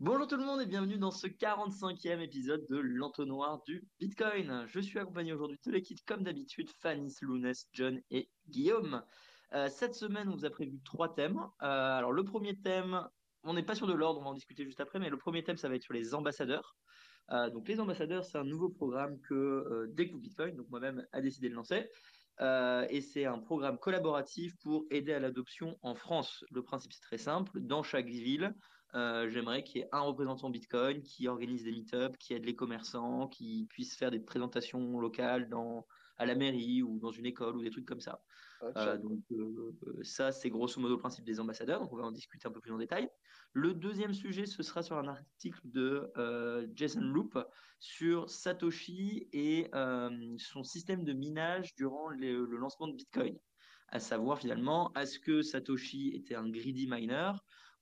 [0.00, 4.64] Bonjour tout le monde et bienvenue dans ce 45e épisode de l'entonnoir du Bitcoin.
[4.68, 9.02] Je suis accompagné aujourd'hui de l'équipe comme d'habitude, Fanny, Lounès, John et Guillaume.
[9.54, 11.40] Euh, cette semaine, on vous a prévu trois thèmes.
[11.62, 11.66] Euh,
[11.98, 13.04] alors le premier thème,
[13.42, 15.42] on n'est pas sûr de l'ordre, on va en discuter juste après, mais le premier
[15.42, 16.76] thème, ça va être sur les ambassadeurs.
[17.32, 21.48] Euh, donc les ambassadeurs, c'est un nouveau programme que Découvre Bitcoin, donc moi-même, a décidé
[21.48, 21.88] de lancer.
[22.88, 26.44] Et c'est un programme collaboratif pour aider à l'adoption en France.
[26.52, 27.58] Le principe, c'est très simple.
[27.58, 28.54] Dans chaque ville,
[28.94, 32.56] euh, j'aimerais qu'il y ait un représentant Bitcoin qui organise des meet-ups, qui aide les
[32.56, 37.56] commerçants, qui puisse faire des présentations locales dans, à la mairie ou dans une école
[37.56, 38.22] ou des trucs comme ça.
[38.76, 41.80] Euh, donc euh, ça, c'est grosso modo le principe des ambassadeurs.
[41.80, 43.10] Donc on va en discuter un peu plus en détail.
[43.52, 47.38] Le deuxième sujet, ce sera sur un article de euh, Jason Loop
[47.80, 49.70] sur Satoshi et
[50.38, 53.38] son système de minage durant le lancement de Bitcoin.
[53.90, 57.32] À savoir finalement, est-ce que Satoshi était un greedy miner?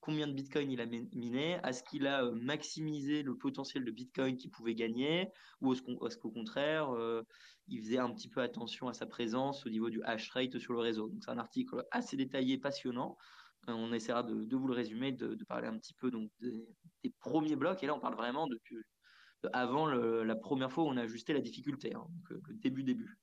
[0.07, 4.53] Combien de Bitcoin il a miné, est-ce qu'il a maximisé le potentiel de Bitcoin qu'il
[4.53, 5.29] pouvait gagner,
[5.61, 7.23] ou est-ce qu'au contraire, euh,
[7.67, 10.75] il faisait un petit peu attention à sa présence au niveau du hash rate sur
[10.75, 11.09] le réseau?
[11.09, 13.19] Donc c'est un article assez détaillé, passionnant.
[13.69, 16.65] Euh, on essaiera de, vous le résumer, de, parler un petit peu donc des,
[17.19, 17.83] premiers blocs.
[17.83, 18.61] Et là, on parle vraiment de,
[19.53, 23.19] avant la première fois où on a ajusté la difficulté, hein, donc le début début.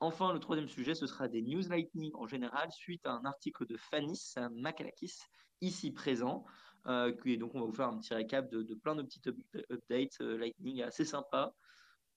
[0.00, 3.66] Enfin, le troisième sujet, ce sera des news lightning en général, suite à un article
[3.66, 5.14] de Fanis Makalakis,
[5.60, 6.44] ici présent.
[6.86, 9.28] Euh, et donc, on va vous faire un petit récap de, plein de petites
[9.70, 11.54] updates euh, lightning assez sympas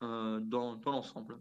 [0.03, 1.39] euh, dans, l'ensemble.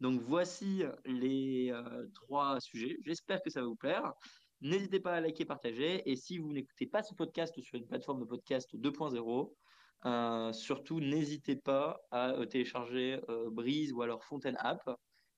[0.00, 2.98] Donc, voici les euh, trois sujets.
[3.04, 4.12] J'espère que ça va vous plaire.
[4.60, 6.08] N'hésitez pas à liker, partager.
[6.10, 9.54] Et si vous n'écoutez pas ce podcast sur une plateforme de podcast 2.0,
[10.04, 13.20] euh, surtout n'hésitez pas à euh, télécharger
[13.50, 14.82] Breeze ou alors Fontaine App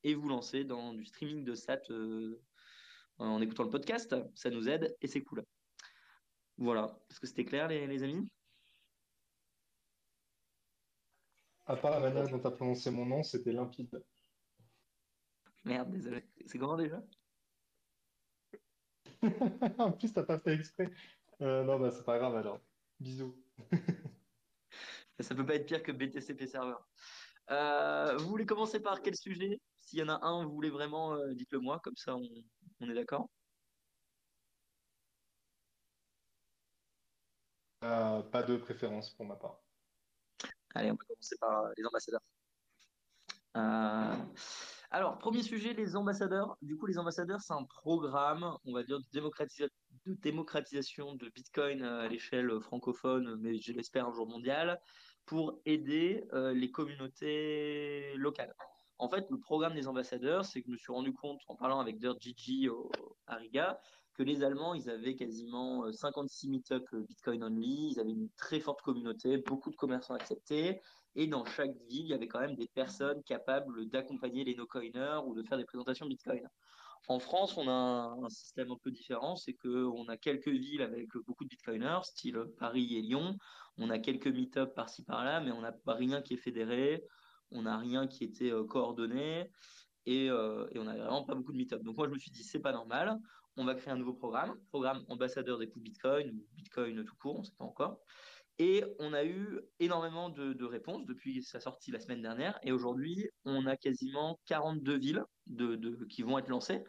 [0.09, 2.41] et vous lancer dans du streaming de SAT euh,
[3.19, 4.17] en écoutant le podcast.
[4.35, 5.45] Ça nous aide et c'est cool.
[6.57, 6.99] Voilà.
[7.11, 8.29] Est-ce que c'était clair, les, les amis?
[11.67, 14.03] À part la manière dont tu as prononcé mon nom, c'était limpide.
[15.65, 16.25] Merde, désolé.
[16.47, 17.03] C'est comment déjà?
[19.79, 20.91] En plus, t'as pas fait exprès.
[21.43, 22.61] Euh, non, bah c'est pas grave alors.
[22.99, 23.37] Bisous.
[25.21, 26.77] Ça peut pas être pire que BTCP Server.
[27.51, 29.61] Euh, vous voulez commencer par quel sujet?
[29.89, 32.29] S'il y en a un, vous voulez vraiment, euh, dites-le moi, comme ça on,
[32.81, 33.31] on est d'accord.
[37.85, 39.63] Euh, pas de préférence pour ma part.
[40.75, 42.21] Allez, on va commencer par euh, les ambassadeurs.
[43.57, 44.17] Euh,
[44.91, 46.59] alors, premier sujet, les ambassadeurs.
[46.61, 49.69] Du coup, les ambassadeurs, c'est un programme, on va dire, de, démocratisa
[50.05, 54.79] de démocratisation de Bitcoin à l'échelle francophone, mais je l'espère un jour mondiale,
[55.25, 58.55] pour aider euh, les communautés locales.
[58.99, 61.79] En fait, le programme des ambassadeurs, c'est que je me suis rendu compte en parlant
[61.81, 62.69] avec Dirt Gigi
[63.27, 63.81] à Riga
[64.19, 68.83] que les Allemands, ils avaient quasiment 56 meet-up Bitcoin only, ils avaient une très forte
[68.83, 70.81] communauté, beaucoup de commerçants acceptés,
[71.15, 75.21] et dans chaque ville, il y avait quand même des personnes capables d'accompagner les no-coiners
[75.25, 76.43] ou de faire des présentations Bitcoin.
[77.07, 80.49] En France, on a un, un système un peu différent, c'est que on a quelques
[80.49, 83.37] villes avec beaucoup de Bitcoiners, style Paris et Lyon.
[83.77, 87.05] On a quelques meet-up par-ci par-là, mais on n'a rien qui est fédéré,
[87.51, 89.51] on n'a rien qui était euh, coordonné
[90.07, 91.83] et, euh, on n'a vraiment pas beaucoup de meet-up.
[91.83, 93.19] Donc moi, je me suis dit, c'est pas normal,
[93.57, 97.37] on va créer un nouveau programme, programme ambassadeur des coups Bitcoin ou Bitcoin tout court,
[97.37, 98.01] on ne sait pas encore.
[98.61, 102.59] Et on a eu énormément de, réponses depuis sa sortie la semaine dernière.
[102.63, 105.25] Et aujourd'hui, on a quasiment 42 villes
[106.11, 106.83] qui vont être lancées.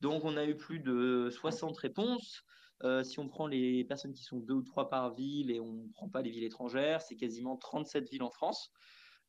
[0.00, 2.44] Donc, on a eu plus de 60 réponses.
[2.84, 5.72] Euh, si on prend les personnes qui sont deux ou trois par ville et on
[5.72, 8.70] ne prend pas les villes étrangères, c'est quasiment 37 villes en France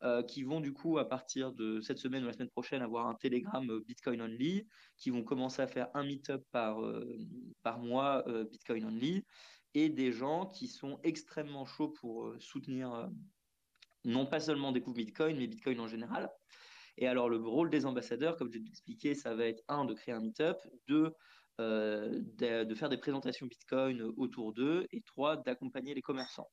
[0.04, 3.08] euh, qui vont du coup à partir de cette semaine ou la semaine prochaine avoir
[3.08, 7.18] un Telegram euh, Bitcoin only, qui vont commencer à faire un meet-up par euh,
[7.64, 9.26] par mois Bitcoin only,
[9.74, 13.10] et des gens qui sont extrêmement chauds pour soutenir
[14.06, 16.30] non pas seulement des coups Bitcoin, mais Bitcoin en général.
[16.98, 19.96] Et alors le rôle des ambassadeurs, comme je l'ai expliqué, ça va être un de
[19.96, 21.12] créer un meet-up, deux
[21.58, 26.52] de, de, faire des présentations Bitcoin autour d'eux, et trois d'accompagner les commerçants.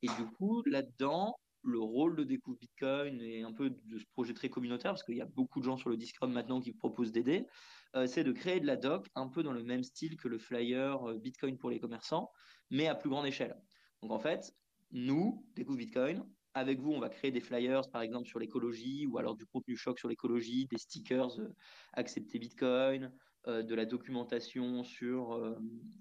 [0.00, 4.34] Et du coup, là-dedans, le rôle de Découvre Bitcoin et un peu de ce projet
[4.34, 7.12] très communautaire, parce qu'il y a beaucoup de gens sur le Discord maintenant qui proposent
[7.12, 7.46] d'aider,
[7.96, 10.38] euh, c'est de créer de la doc un peu dans le même style que le
[10.38, 12.30] flyer euh, Bitcoin pour les commerçants,
[12.70, 13.56] mais à plus grande échelle.
[14.02, 14.52] Donc en fait,
[14.92, 16.24] nous, Découvre Bitcoin,
[16.54, 19.76] avec vous, on va créer des flyers, par exemple, sur l'écologie, ou alors du contenu
[19.76, 21.54] choc sur l'écologie, des stickers euh,
[21.92, 23.12] accepter Bitcoin,
[23.46, 25.56] euh, de la documentation sur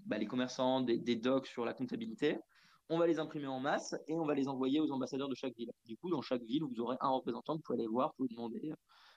[0.05, 2.37] bah, les commerçants, des docs sur la comptabilité
[2.89, 5.55] on va les imprimer en masse et on va les envoyer aux ambassadeurs de chaque
[5.55, 5.71] ville.
[5.85, 8.73] Du coup, dans chaque ville, vous aurez un représentant, vous pouvez aller voir, vous demander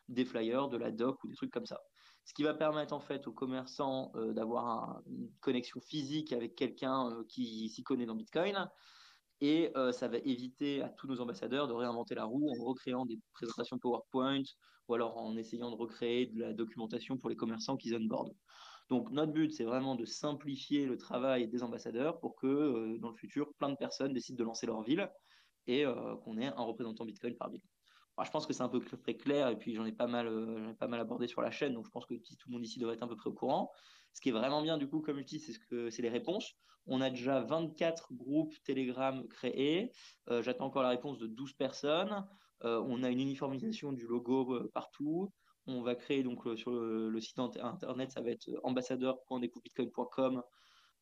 [0.09, 1.81] des flyers, de la doc ou des trucs comme ça.
[2.25, 6.55] Ce qui va permettre en fait aux commerçants euh, d'avoir un, une connexion physique avec
[6.55, 8.69] quelqu'un euh, qui s'y connaît dans Bitcoin
[9.41, 13.19] Et ça va éviter à tous nos ambassadeurs de réinventer la roue en recréant des
[13.33, 14.43] présentations PowerPoint
[14.89, 18.35] ou alors en essayant de recréer de la documentation pour les commerçants qui onboardent.
[18.89, 23.17] Donc notre but, c'est vraiment de simplifier le travail des ambassadeurs pour que dans le
[23.17, 25.11] futur, plein de personnes décident de lancer leur ville
[25.67, 25.85] et
[26.25, 27.63] qu'on ait un représentant Bitcoin par ville
[28.25, 30.75] je pense que c'est un peu très clair et puis j'en ai pas mal, euh,
[30.81, 33.09] abordé sur la chaîne, donc je pense que tout le monde ici devrait être un
[33.09, 33.71] peu près au courant.
[34.13, 36.53] Ce qui est vraiment bien du coup, comme je dis, c'est les réponses.
[36.87, 39.93] On a déjà 24 groupes Telegram créés.
[40.29, 42.27] Euh, j'attends encore la réponse de 12 personnes.
[42.65, 45.33] Euh, on a une uniformisation du logo partout.
[45.67, 50.43] On va créer donc sur le, site internet, ça va être ambassadeur.découpbitcoin.com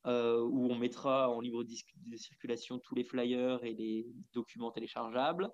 [0.05, 1.65] où on mettra en libre
[2.17, 5.51] circulation tous les flyers et les documents téléchargeables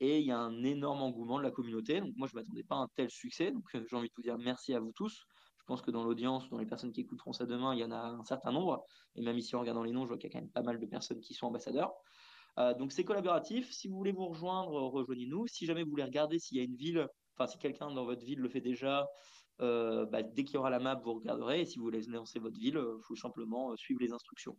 [0.00, 2.00] et il y a un énorme engouement de la communauté.
[2.00, 3.50] Donc moi, je ne m'attendais pas à un tel succès.
[3.50, 5.24] Donc euh, j'ai envie de vous dire merci à vous tous.
[5.58, 7.90] Je pense que dans l'audience, dans les personnes qui écouteront ça demain, il y en
[7.90, 8.84] a un certain nombre.
[9.16, 10.62] Et même ici, en regardant les noms, je vois qu'il y a quand même pas
[10.62, 11.92] mal de personnes qui sont ambassadeurs.
[12.58, 13.70] Euh, donc c'est collaboratif.
[13.72, 15.46] Si vous voulez vous rejoindre, rejoignez-nous.
[15.48, 17.06] Si jamais vous voulez regarder s'il y a une ville,
[17.36, 19.08] enfin si quelqu'un dans votre ville le fait déjà,
[19.60, 21.60] euh, bah, dès qu'il y aura la map, vous regarderez.
[21.62, 24.56] Et si vous voulez lancer votre ville, il faut simplement suivre les instructions.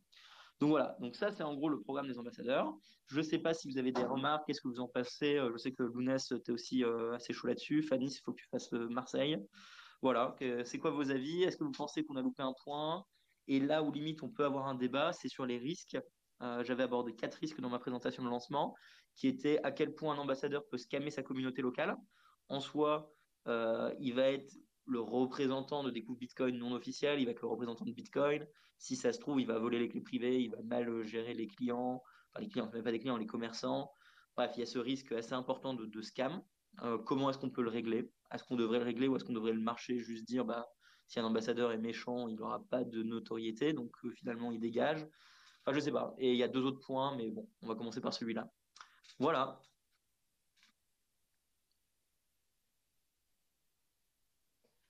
[0.60, 2.74] Donc voilà, donc ça c'est en gros le programme des ambassadeurs.
[3.06, 5.38] Je ne sais pas si vous avez des remarques, qu'est-ce que vous en pensez?
[5.38, 7.84] Euh, je sais que Lounès, tu es aussi euh, assez chaud là-dessus.
[7.84, 9.38] Fanny, il faut que tu fasses euh, Marseille.
[10.02, 11.44] Voilà, c'est quoi vos avis?
[11.44, 13.04] Est-ce que vous pensez qu'on a loupé un point?
[13.48, 15.98] Et là où limite on peut avoir un débat, c'est sur les risques.
[16.40, 18.76] J'avais abordé quatre risques dans ma présentation de lancement,
[19.16, 21.98] qui étaient à quel point un ambassadeur peut scammer sa communauté locale.
[22.50, 23.14] En soi,
[23.46, 24.54] il va être
[24.88, 28.48] le représentant de découpe Bitcoin non officiel, il va être le représentant de Bitcoin.
[28.78, 31.48] Si ça se trouve, il va voler les clés privées, il va mal gérer les
[31.48, 32.02] clients,
[32.32, 33.92] enfin les clients, même pas des clients, les commerçants.
[34.36, 36.42] Bref, il y a ce risque assez important de, scam.
[36.84, 38.12] Euh, comment est-ce qu'on peut le régler?
[38.32, 40.68] Est-ce qu'on devrait le régler ou est-ce qu'on devrait le marcher, juste dire bah,
[41.08, 45.06] si un ambassadeur est méchant, il n'aura pas de notoriété, donc euh, finalement il dégage?
[45.66, 46.14] Enfin, je sais pas.
[46.20, 48.50] Et il y a deux autres points, mais bon, on va commencer par celui-là.
[49.20, 49.60] Voilà.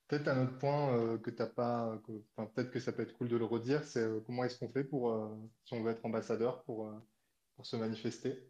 [0.08, 2.00] Peut-être un autre point euh, que t'as pas,
[2.36, 4.84] peut-être que ça peut être cool de le redire, c'est euh, comment est-ce qu'on fait
[4.84, 5.28] pour, euh,
[5.66, 6.90] si on veut être ambassadeur, pour,
[7.54, 8.42] pour se manifester?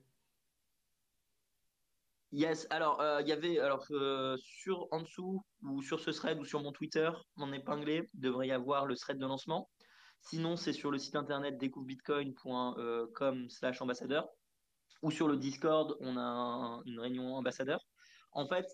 [2.31, 3.85] Yes, alors il y avait alors
[4.37, 8.53] sur en dessous ou sur ce thread ou sur mon Twitter, mon épinglé, devrait y
[8.53, 9.69] avoir le thread de lancement.
[10.21, 14.29] Sinon, c'est sur le site internet découvrebitcoin.com slash ambassadeur
[15.03, 17.81] ou sur le Discord, on a une réunion ambassadeur.
[18.33, 18.67] En fait,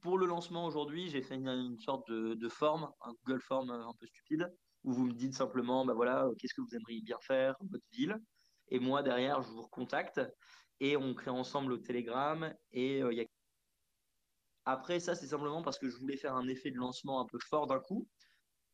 [0.00, 4.06] pour le lancement aujourd'hui, j'ai fait une, sorte de, forme, un Google Form un peu
[4.06, 4.48] stupide,
[4.84, 7.84] où vous me dites simplement, bah voilà, euh, qu'est-ce que vous aimeriez bien faire, votre
[7.92, 8.16] ville.
[8.68, 10.20] Et moi, derrière, je vous recontacte
[10.80, 12.54] et on crée ensemble le Telegram.
[12.72, 13.24] Et euh,
[14.64, 17.38] Après, ça, c'est simplement parce que je voulais faire un effet de lancement un peu
[17.38, 18.06] fort d'un coup.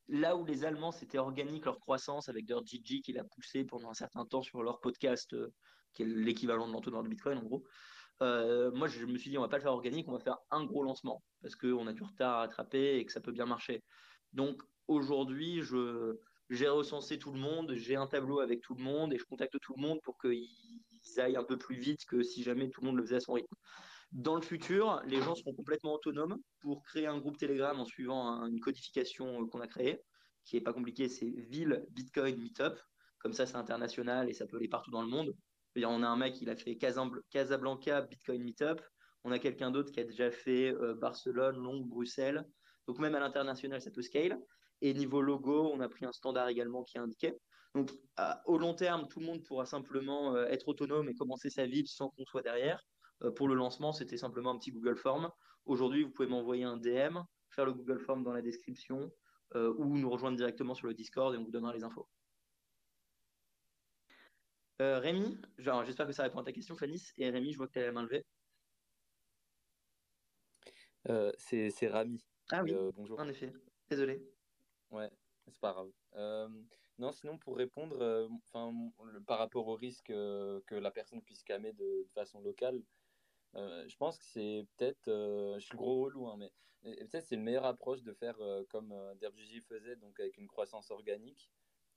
[0.08, 3.90] Là où les Allemands, c'était organique leur croissance avec leur Gigi qui l'a poussé pendant
[3.90, 5.52] un certain temps sur leur podcast, euh,
[5.94, 7.64] qui est l'équivalent de l'entonnoir de Bitcoin en gros.
[8.22, 10.38] Euh, moi, je me suis dit, on va pas le faire organique, on va faire
[10.50, 13.46] un gros lancement parce qu'on a du retard à rattraper et que ça peut bien
[13.46, 13.82] marcher.
[14.32, 16.16] Donc aujourd'hui, je,
[16.50, 19.56] j'ai recensé tout le monde, j'ai un tableau avec tout le monde et je contacte
[19.60, 20.48] tout le monde pour qu'ils
[21.18, 23.32] aillent un peu plus vite que si jamais tout le monde le faisait à son
[23.34, 23.54] rythme.
[24.12, 28.46] Dans le futur, les gens seront complètement autonomes pour créer un groupe Telegram en suivant
[28.46, 30.00] une codification qu'on a créée,
[30.44, 32.78] qui est pas compliquée, c'est Ville Bitcoin Meetup.
[33.18, 35.34] Comme ça, c'est international et ça peut aller partout dans le monde
[35.82, 38.80] on a un mec, il a fait Casablanca Bitcoin Meetup.
[39.24, 42.46] On a quelqu'un d'autre qui a déjà fait euh, Barcelone, Londres, Bruxelles.
[42.86, 44.38] Donc même à l'international, ça peut scale.
[44.82, 47.34] Et niveau logo, on a pris un standard également qui est indiqué.
[47.74, 47.90] Donc
[48.44, 51.86] au long terme, tout le monde pourra simplement euh, être autonome et commencer sa vie
[51.86, 52.80] sans qu'on soit derrière.
[53.22, 55.30] Euh, pour le lancement, c'était simplement un petit Google Form.
[55.64, 57.18] Aujourd'hui, vous pouvez m'envoyer un DM,
[57.50, 59.10] faire le Google Form dans la description
[59.54, 62.08] ou nous rejoindre directement sur le Discord et on vous donnera les infos.
[64.82, 67.00] Euh, Rémi, j'espère que ça répond à ta question, Fanny.
[67.18, 68.24] Et Rémi, je vois que tu as la main levée.
[71.08, 72.24] Euh, c'est Rami.
[72.50, 73.20] Ah oui, euh, bonjour.
[73.20, 73.52] En effet,
[73.88, 74.20] désolé.
[74.90, 75.10] Ouais,
[75.46, 75.92] c'est pas grave.
[76.98, 78.28] non, sinon, pour répondre,
[79.26, 82.82] par rapport au risque que la personne puisse calmer de, façon locale,
[83.54, 86.52] je pense que c'est peut-être, je suis le gros relou, hein, mais
[86.82, 88.36] peut-être c'est une meilleure approche de faire
[88.70, 91.48] comme Derbjiji faisait, donc avec une croissance organique.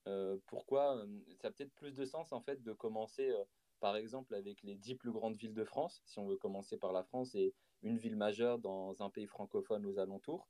[0.07, 3.43] Euh, pourquoi euh, ça a peut-être plus de sens en fait de commencer euh,
[3.81, 6.93] par exemple avec les dix plus grandes villes de France, si on veut commencer par
[6.93, 10.47] la France et une ville majeure dans un pays francophone aux alentours,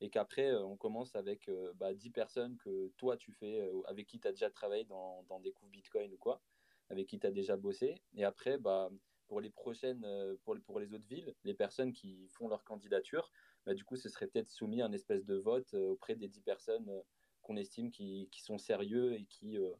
[0.00, 4.26] et qu'après on commence avec bah, 10 personnes que toi tu fais, avec qui tu
[4.26, 6.42] as déjà travaillé dans, dans des coups Bitcoin ou quoi,
[6.88, 8.90] avec qui tu as déjà bossé, et après bah,
[9.28, 10.04] pour les prochaines,
[10.42, 13.30] pour, pour les autres villes, les personnes qui font leur candidature,
[13.66, 16.40] bah, du coup ce serait peut-être soumis à une espèce de vote auprès des 10
[16.40, 17.04] personnes
[17.44, 19.70] qu'on estime qui, sont sérieux et qui, euh,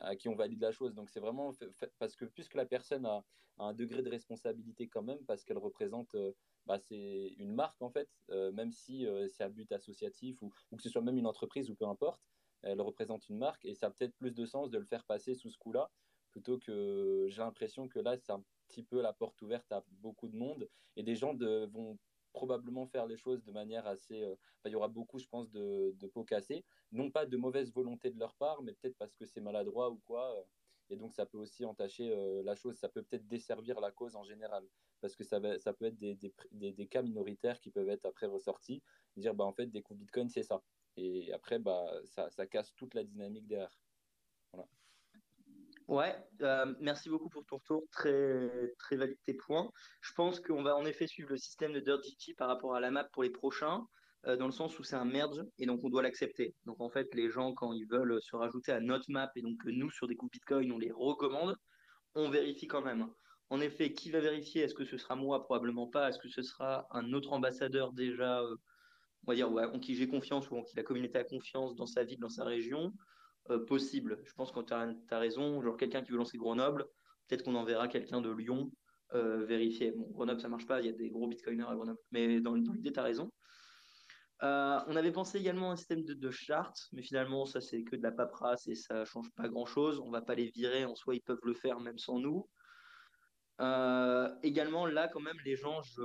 [0.00, 0.94] à qui on valide la chose.
[0.94, 1.52] Donc c'est vraiment
[1.98, 3.24] parce que puisque la personne a,
[3.58, 6.32] un degré de responsabilité quand même, parce qu'elle représente, euh,
[6.66, 10.50] bah, c'est une marque en fait, euh, même si euh, c'est à but associatif ou,
[10.70, 12.22] ou, que ce soit même une entreprise ou peu importe,
[12.62, 15.34] elle représente une marque et ça a peut-être plus de sens de le faire passer
[15.34, 15.90] sous ce coup-là
[16.30, 20.28] plutôt que j'ai l'impression que là c'est un petit peu la porte ouverte à beaucoup
[20.28, 21.98] de monde et des gens de, vont
[22.32, 24.22] probablement faire les choses de manière assez.
[24.22, 24.34] Euh,
[24.64, 26.64] il y aura beaucoup, je pense, de, de pots cassés.
[26.92, 29.98] Non pas de mauvaise volonté de leur part, mais peut-être parce que c'est maladroit ou
[30.06, 30.38] quoi.
[30.38, 30.42] Euh,
[30.90, 32.76] et donc, ça peut aussi entacher euh, la chose.
[32.76, 34.62] Ça peut peut-être desservir la cause en général.
[35.00, 36.14] Parce que ça, va, ça peut être des,
[36.50, 38.82] des, des, cas minoritaires qui peuvent être après ressortis.
[39.16, 40.62] Dire, bah, en fait, des coups Bitcoin, c'est ça.
[40.96, 43.80] Et après, bah, ça, ça casse toute la dynamique derrière.
[44.52, 44.68] Voilà.
[45.88, 49.70] Ouais, euh, merci beaucoup pour ton retour, très, très valide tes points.
[50.00, 52.90] Je pense qu'on va en effet suivre le système de DirtGT par rapport à la
[52.90, 53.84] map pour les prochains,
[54.26, 56.54] euh, dans le sens où c'est un merge et donc on doit l'accepter.
[56.64, 59.56] Donc en fait, les gens, quand ils veulent se rajouter à notre map et donc
[59.64, 61.56] nous, sur des coups Bitcoin, on les recommande,
[62.14, 63.08] on vérifie quand même.
[63.50, 64.62] En effet, qui va vérifier?
[64.62, 65.42] Est-ce que ce sera moi?
[65.42, 66.08] Probablement pas.
[66.08, 68.56] Est-ce que ce sera un autre ambassadeur déjà, euh,
[69.26, 71.74] on va dire, ouais, en qui j'ai confiance ou en qui la communauté a confiance
[71.74, 72.92] dans sa ville, dans sa région?
[73.66, 74.20] Possible.
[74.24, 76.86] Je pense que tu as, raison, genre quelqu'un qui veut lancer Grenoble,
[77.26, 78.70] peut-être qu'on enverra quelqu'un de Lyon
[79.14, 79.92] euh, vérifier.
[79.92, 82.54] Bon, Grenoble, ça marche pas, il y a des gros bitcoiners à Grenoble, mais dans,
[82.54, 83.30] l'idée, tu as raison.
[84.42, 87.84] Euh, on avait pensé également à un système de, de chartes, mais finalement, ça, c'est
[87.84, 90.00] que de la paperasse et ça change pas grand-chose.
[90.00, 92.48] On va pas les virer, en soi, ils peuvent le faire même sans nous.
[94.42, 96.02] également, là, quand même, les gens, je,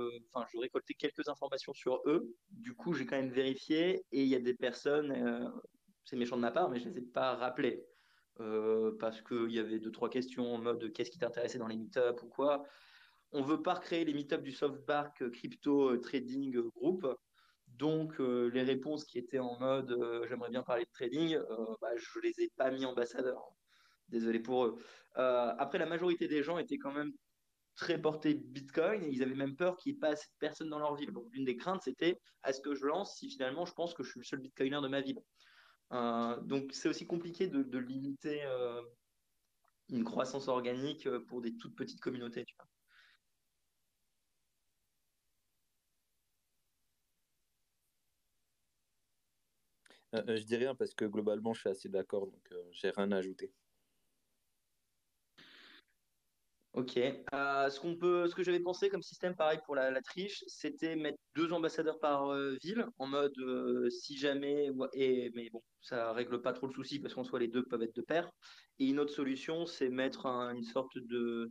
[0.52, 2.32] je récoltais quelques informations sur eux.
[2.50, 5.50] Du coup, j'ai quand même vérifié et il y a des personnes,
[6.08, 7.84] c'est méchant de ma part, mais je ne les ai pas rappelés.
[8.40, 11.76] Euh, parce qu'il y avait deux, trois questions en mode qu'est-ce qui t'intéressait dans les
[11.76, 12.64] meet-up ou quoi.
[13.32, 17.06] On veut pas recréer les meet-up du SoftBark Crypto Trading Group.
[17.66, 21.38] Donc, euh, les réponses qui étaient en mode euh, j'aimerais bien parler de trading,
[21.82, 23.50] bah, je les ai pas mis ambassadeurs.
[24.08, 24.76] Désolé pour eux.
[25.14, 27.12] après, la majorité des gens étaient quand même
[27.76, 30.78] très portés Bitcoin ils avaient même peur qu'il n'y ait pas assez de personnes dans
[30.78, 31.12] leur ville.
[31.12, 34.10] Donc, l'une des craintes, c'était est-ce que je lance si finalement je pense que je
[34.10, 35.20] suis le seul Bitcoiner de ma ville?
[35.20, 35.47] euh,
[35.90, 38.82] donc c'est aussi compliqué de, limiter euh,
[39.90, 42.44] une croissance organique euh, pour des toutes petites communautés.
[42.44, 42.54] Tu
[50.12, 50.36] vois.
[50.36, 53.52] je dis rien parce que globalement je suis assez d'accord, donc j'ai rien à ajouter.
[56.74, 56.96] Ok.
[56.98, 60.96] Euh, ce qu'on peut, ce que j'avais pensé comme système, pareil pour la, triche, c'était
[60.96, 66.12] mettre deux ambassadeurs par euh, ville, en mode euh, si jamais, et mais bon, ça
[66.12, 68.30] règle pas trop le souci parce qu'en soit les deux peuvent être de pair.
[68.78, 71.50] Et une autre solution, c'est mettre une sorte de,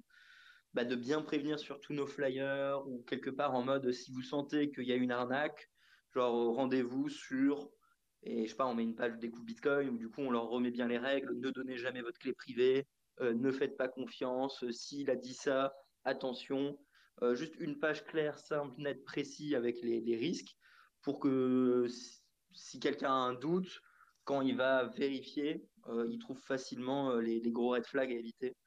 [0.74, 4.22] bah, de bien prévenir sur tous nos flyers ou quelque part en mode si vous
[4.22, 5.70] sentez qu'il y a une arnaque,
[6.14, 7.70] genre rendez-vous sur
[8.24, 10.32] et je sais pas, on met une page des coups Bitcoin où du coup on
[10.32, 12.86] leur remet bien les règles, ne donnez jamais votre clé privée,
[13.20, 16.78] ne faites pas confiance, euh, s'il a dit ça, attention.
[17.24, 20.56] Euh, juste une page claire, simple, nette, précis avec les, risques
[21.02, 21.88] pour que
[22.54, 23.82] si, quelqu'un a un doute,
[24.24, 25.66] quand il va vérifier,
[26.10, 28.58] il trouve facilement les, gros red flags à éviter.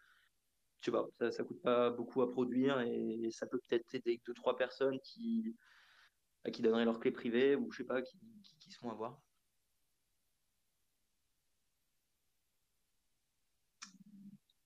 [0.80, 4.32] Tu vois, ça, ça coûte pas beaucoup à produire et, ça peut peut-être aider deux,
[4.32, 5.54] trois personnes qui,
[6.52, 9.20] qui donneraient leur clé privée ou je sais pas, qui, qui, qui se font avoir.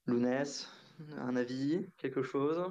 [0.06, 0.68] Lounès,
[1.16, 2.70] un avis, quelque chose?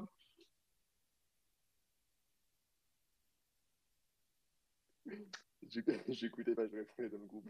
[6.10, 7.50] J'écoutais pas, je répondais dans le groupe.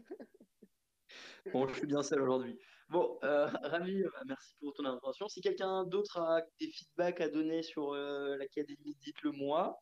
[1.51, 2.57] Bon, je suis bien seul aujourd'hui.
[2.89, 5.27] Bon, euh, Rami, euh, merci pour ton intervention.
[5.27, 9.77] Si quelqu'un d'autre a des feedbacks à donner sur euh, l'académie, dites-le moi.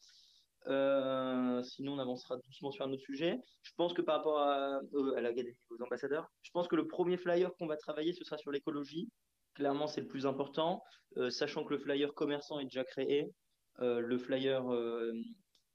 [1.63, 3.37] sinon, on avancera doucement sur un autre sujet.
[3.61, 4.79] Je pense que par rapport à,
[5.15, 8.37] à l'académie, aux ambassadeurs, je pense que le premier flyer qu'on va travailler, ce sera
[8.37, 9.11] sur l'écologie.
[9.55, 10.81] Clairement, c'est le plus important,
[11.17, 13.33] euh, sachant que le flyer commerçant est déjà créé.
[13.79, 15.13] Euh, le flyer euh,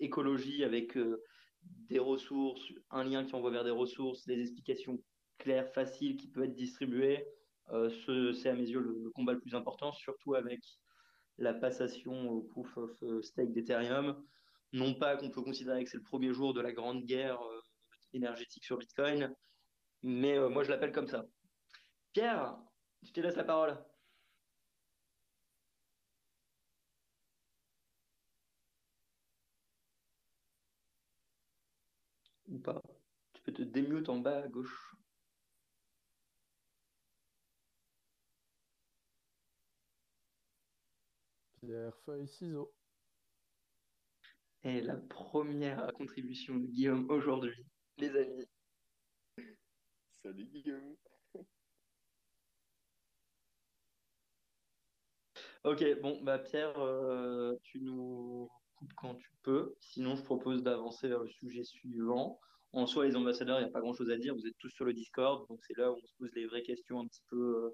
[0.00, 0.98] écologie avec
[1.88, 4.98] des ressources, un lien qui envoie vers des ressources, des explications
[5.38, 7.26] claires, faciles, qui peuvent être distribuées.
[7.68, 10.60] c'est à mes yeux le, combat le plus important, surtout avec
[11.38, 12.90] la passation au proof of
[13.22, 14.22] stake d'Ethereum.
[14.72, 17.40] Non pas qu'on peut considérer que c'est le premier jour de la grande guerre
[18.12, 19.34] énergétique sur Bitcoin,
[20.02, 21.24] mais moi je l'appelle comme ça.
[22.12, 22.56] Pierre,
[23.02, 23.76] je te laisse la parole.
[32.48, 32.82] Ou pas.
[33.32, 34.96] Tu peux te démute en bas à gauche.
[41.60, 42.72] Pierre, feuille, ciseaux.
[44.62, 47.66] Et la première contribution de Guillaume aujourd'hui,
[47.98, 48.46] les amis.
[50.22, 50.96] Salut Guillaume.
[55.66, 59.74] Ok, bon, bah Pierre, euh, tu nous coupes quand tu peux.
[59.80, 62.38] Sinon, je propose d'avancer vers le sujet suivant.
[62.72, 64.36] En soi, les ambassadeurs, il n'y a pas grand-chose à dire.
[64.36, 66.62] Vous êtes tous sur le Discord, donc c'est là où on se pose les vraies
[66.62, 67.70] questions un petit peu, euh,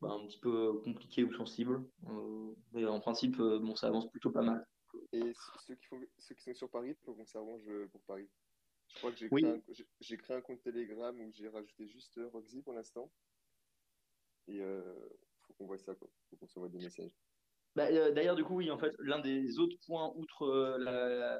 [0.00, 1.88] bah, un petit peu compliquées ou sensibles.
[2.08, 4.66] Euh, mais en principe, euh, bon, ça avance plutôt pas mal.
[5.12, 5.32] Et
[5.66, 8.28] ceux qui font, ceux qui sont sur Paris, il faut qu'on s'arrange pour Paris.
[8.88, 9.42] Je crois que j'ai Oui.
[9.42, 13.12] créé un, créé compte Telegram où j'ai rajouté juste Roxy pour l'instant.
[14.48, 14.82] Et euh,
[15.48, 16.08] faut qu'on voit ça, quoi.
[16.30, 17.10] Faut qu'on s'envoie des messages.
[17.74, 21.38] Bah, euh, d'ailleurs, du coup, oui, en fait, l'un des autres points, outre euh,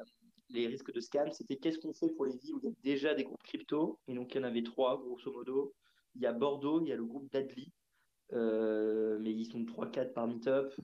[0.50, 2.74] les risques de scam, c'était qu'est-ce qu'on fait pour les villes où il y a
[2.82, 3.98] déjà des groupes crypto?
[4.06, 5.74] Et donc, il y en avait trois, grosso modo.
[6.14, 7.72] Il y a Bordeaux, il y a le groupe d'Adli,
[8.32, 10.74] euh, mais ils sont 3-4 par meetup.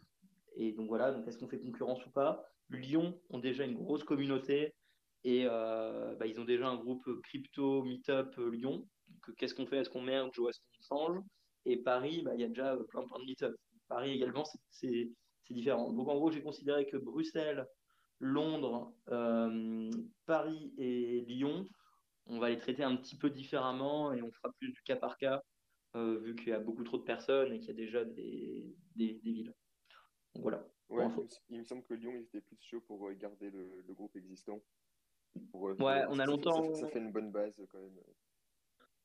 [0.57, 2.45] Et donc voilà, donc est-ce qu'on fait concurrence ou pas?
[2.71, 4.75] Lyon ont déjà une grosse communauté
[5.25, 8.87] et bah, ils ont déjà un groupe crypto meetup Lyon.
[9.37, 9.79] Qu'est-ce qu'on fait?
[9.79, 11.19] Est-ce qu'on merge ou est-ce qu'on change?
[11.67, 13.55] Et Paris, bah, il y a déjà euh, plein plein de meetup.
[13.89, 15.11] Paris également, c'est
[15.51, 15.93] différent.
[15.93, 17.67] Donc en gros, j'ai considéré que Bruxelles,
[18.19, 19.91] Londres, euh,
[20.27, 21.67] Paris et Lyon,
[22.27, 25.19] on va les traiter un petit peu différemment et on fera plus du cas par
[25.19, 25.43] cas,
[25.97, 28.75] euh, vu qu'il y a beaucoup trop de personnes et qu'il y a déjà des,
[28.97, 29.55] des, des villes.
[30.35, 30.65] Donc voilà.
[30.89, 33.51] Ouais, il, me s- il me semble que Lyon, ils étaient plus chauds pour garder
[33.51, 34.61] le, le groupe existant.
[35.51, 37.99] Pour, Ouais, on a longtemps- Ça fait, ça fait une bonne base quand même.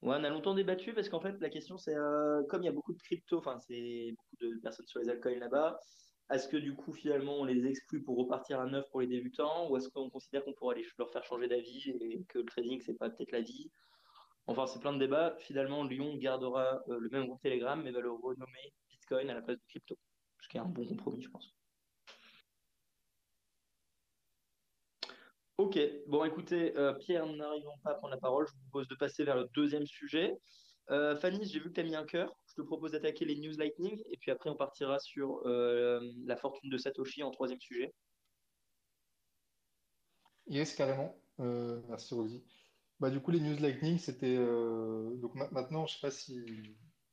[0.02, 2.70] Ouais, on a longtemps débattu parce qu'en fait, la question c'est euh, comme il y
[2.70, 5.78] a beaucoup de crypto, enfin, c'est beaucoup de personnes sur les altcoins là-bas,
[6.32, 9.70] est-ce que du coup, finalement, on les exclut pour repartir à neuf pour les débutants
[9.70, 12.80] ou est-ce qu'on considère qu'on pourrait les- leur faire changer d'avis et que le trading,
[12.82, 13.72] c'est pas peut-être la vie?
[14.48, 15.36] Enfin, c'est plein de débats.
[15.40, 19.42] Finalement, Lyon gardera euh, le même groupe Telegram mais va le renommer Bitcoin à la
[19.44, 19.98] place de crypto,
[20.42, 21.59] ce qui est un bon compromis, je pense.
[25.60, 28.96] Ok, bon écoutez, euh, Pierre, n'arrivant pas à prendre la parole, je vous propose de
[28.96, 30.38] passer vers le deuxième sujet.
[30.90, 32.34] Euh, Fanny, j'ai vu que tu as mis un cœur.
[32.48, 36.38] Je te propose d'attaquer les news lightning et puis après on partira sur euh, la
[36.38, 37.94] fortune de Satoshi en troisième sujet.
[40.48, 41.22] Yes, carrément.
[41.42, 42.42] Euh, merci Rosie.
[43.02, 44.38] Bah, du coup, les news Lightning, c'était.
[44.38, 46.42] donc ma- maintenant, je sais pas si.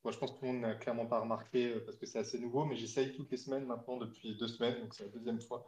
[0.05, 2.39] Bon, je pense que tout le monde n'a clairement pas remarqué parce que c'est assez
[2.39, 5.67] nouveau, mais j'essaye toutes les semaines maintenant depuis deux semaines, donc c'est la deuxième fois,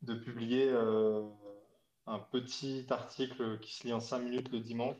[0.00, 0.72] de publier
[2.06, 4.96] un petit article qui se lit en cinq minutes le dimanche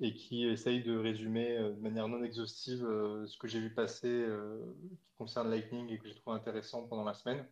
[0.00, 3.74] et qui essaye de résumer euh, de manière non exhaustive euh, ce que j'ai vu
[3.74, 4.74] passer euh,
[5.04, 7.46] qui concerne Lightning et que j'ai trouvé intéressant pendant la semaine.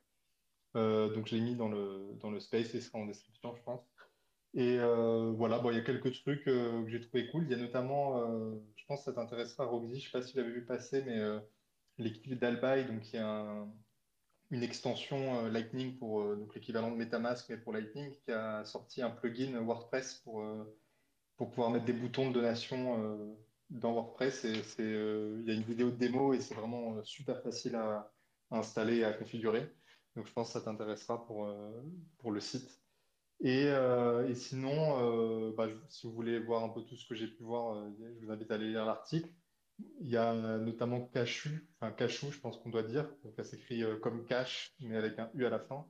[0.74, 3.62] Donc je l'ai mis dans le, dans le space et ce sera en description, je
[3.62, 3.83] pense.
[4.55, 7.44] Et voilà, bon, il y a quelques trucs que j'ai trouvé cool.
[7.44, 8.20] Il y a notamment,
[8.77, 11.18] je pense que ça t'intéressera, Roxy, je sais pas si tu l'avais vu passer, mais
[11.98, 13.72] l'équipe d'Albai, donc y a un-
[14.51, 18.65] une extension euh, Lightning pour euh, donc l'équivalent de MetaMask, mais pour Lightning, qui a
[18.65, 20.65] sorti un plugin WordPress pour, euh,
[21.37, 23.37] pour pouvoir mettre des boutons de donation
[23.71, 24.47] dans WordPress.
[24.65, 28.13] C'est, il y a une vidéo de démo et c'est vraiment super facile à,
[28.51, 29.71] installer et à configurer.
[30.17, 31.55] Donc je pense que ça t'intéressera pour,
[32.19, 32.83] pour le site.
[33.41, 37.45] Et, et sinon, bah, si vous voulez voir un peu tout ce que j'ai pu
[37.45, 39.29] voir, je vous invite à aller lire l'article.
[40.01, 43.97] Il y a notamment Cachu, enfin Cachou, je pense qu'on doit dire, ça s'écrit euh,
[43.97, 45.87] comme cash, mais avec un U à la fin,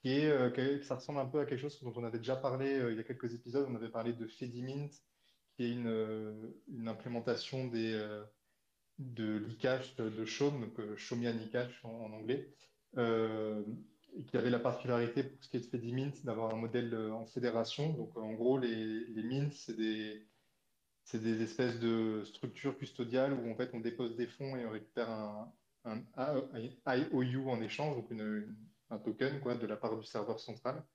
[0.00, 2.78] qui est, euh, ça ressemble un peu à quelque chose dont on avait déjà parlé
[2.78, 3.66] euh, il y a quelques épisodes.
[3.68, 4.88] On avait parlé de Fedimint,
[5.56, 7.92] qui est une, une implémentation des,
[8.98, 12.54] de l'e-cash de Chaume, donc Chaumian e-cash en, anglais,
[12.94, 17.92] qui avait la particularité pour ce qui est de Fedimint d'avoir un modèle en fédération.
[17.92, 20.29] Donc en gros, les, les mints, c'est des,
[21.04, 24.70] c'est des espèces de structures custodiales où en fait on dépose des fonds et on
[24.70, 25.52] récupère un,
[26.86, 28.56] IOU en échange, donc une-
[28.90, 30.86] un token quoi, de la part du serveur central.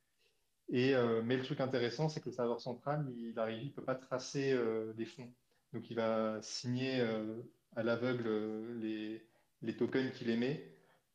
[0.70, 3.86] Et, euh, mais le truc intéressant, c'est que le serveur central, il arrive, il peut
[3.86, 5.34] pas tracer euh, les fonds.
[5.74, 7.44] Donc il va signer euh,
[7.76, 9.30] à l'aveugle les,
[9.62, 10.72] les tokens qu'il émet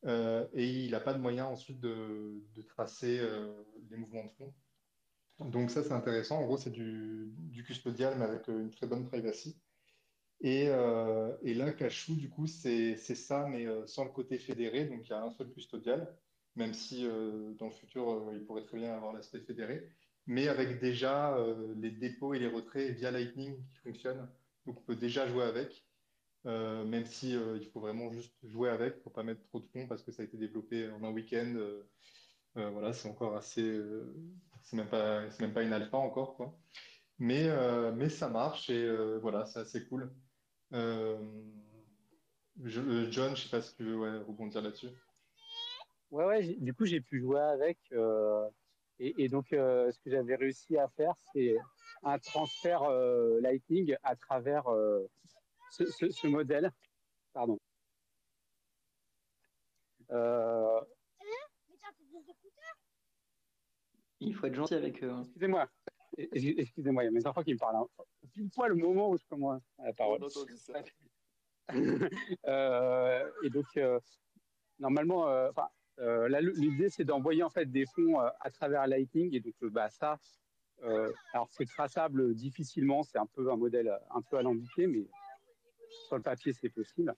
[0.07, 3.21] et il n'a pas de moyen ensuite de, de tracer
[3.91, 4.55] les mouvements de fonds.
[5.49, 6.39] Donc ça, c'est intéressant.
[6.39, 7.33] En gros, c'est du,
[7.67, 9.57] custodial, mais avec euh, une très bonne privacy.
[10.41, 14.87] Et, euh, et là, Cachou, du coup, c'est ça, mais euh, sans le côté fédéré.
[14.87, 16.15] Donc, il y a un seul custodial,
[16.57, 17.07] même si
[17.59, 19.89] dans le futur, il pourrait très bien avoir l'aspect fédéré,
[20.27, 21.37] mais avec déjà
[21.77, 24.29] les dépôts et les retraits via Lightning qui fonctionnent.
[24.67, 25.87] Donc, on peut déjà jouer avec,
[26.45, 29.87] même si il faut vraiment juste jouer avec, il faut pas mettre trop de fonds
[29.87, 31.55] parce que ça a été développé en un week-end.
[32.57, 33.81] voilà, c'est encore assez,
[34.63, 36.55] c'est même pas, c'est même pas une alpha encore, quoi.
[37.19, 40.11] Mais, euh, mais ça marche et euh, voilà, c'est assez cool.
[40.73, 41.19] Euh,
[42.65, 44.89] je- euh, John, je sais pas si tu veux rebondir là-dessus.
[46.11, 47.79] Ouais, ouais, du coup, j'ai pu jouer avec.
[48.99, 51.57] et, donc, ce que j'avais réussi à faire, c'est
[52.03, 52.89] un transfert
[53.41, 54.65] Lightning à travers
[55.71, 56.73] ce, modèle.
[57.33, 57.59] Pardon.
[64.21, 65.11] Il faut être gentil avec eux.
[65.11, 65.23] hein.
[65.25, 65.69] excusez-moi,
[66.19, 67.77] Ex- excusez-moi, il y a mes enfants qui me parlent.
[67.77, 67.87] hein.
[68.33, 70.21] Pile poil le moment où je commence à la parole.
[72.47, 74.01] Euh, et donc, euh,
[74.81, 75.69] normalement, euh, enfin,
[76.01, 79.33] euh, l'idée, c'est d'envoyer en fait des fonds euh, à travers Lightning.
[79.35, 80.19] Et donc, euh, bah, ça,
[80.83, 83.03] euh, alors c'est traçable difficilement.
[83.05, 85.05] C'est un peu un modèle un peu alambiqué, mais
[86.09, 87.15] sur le papier, c'est possible.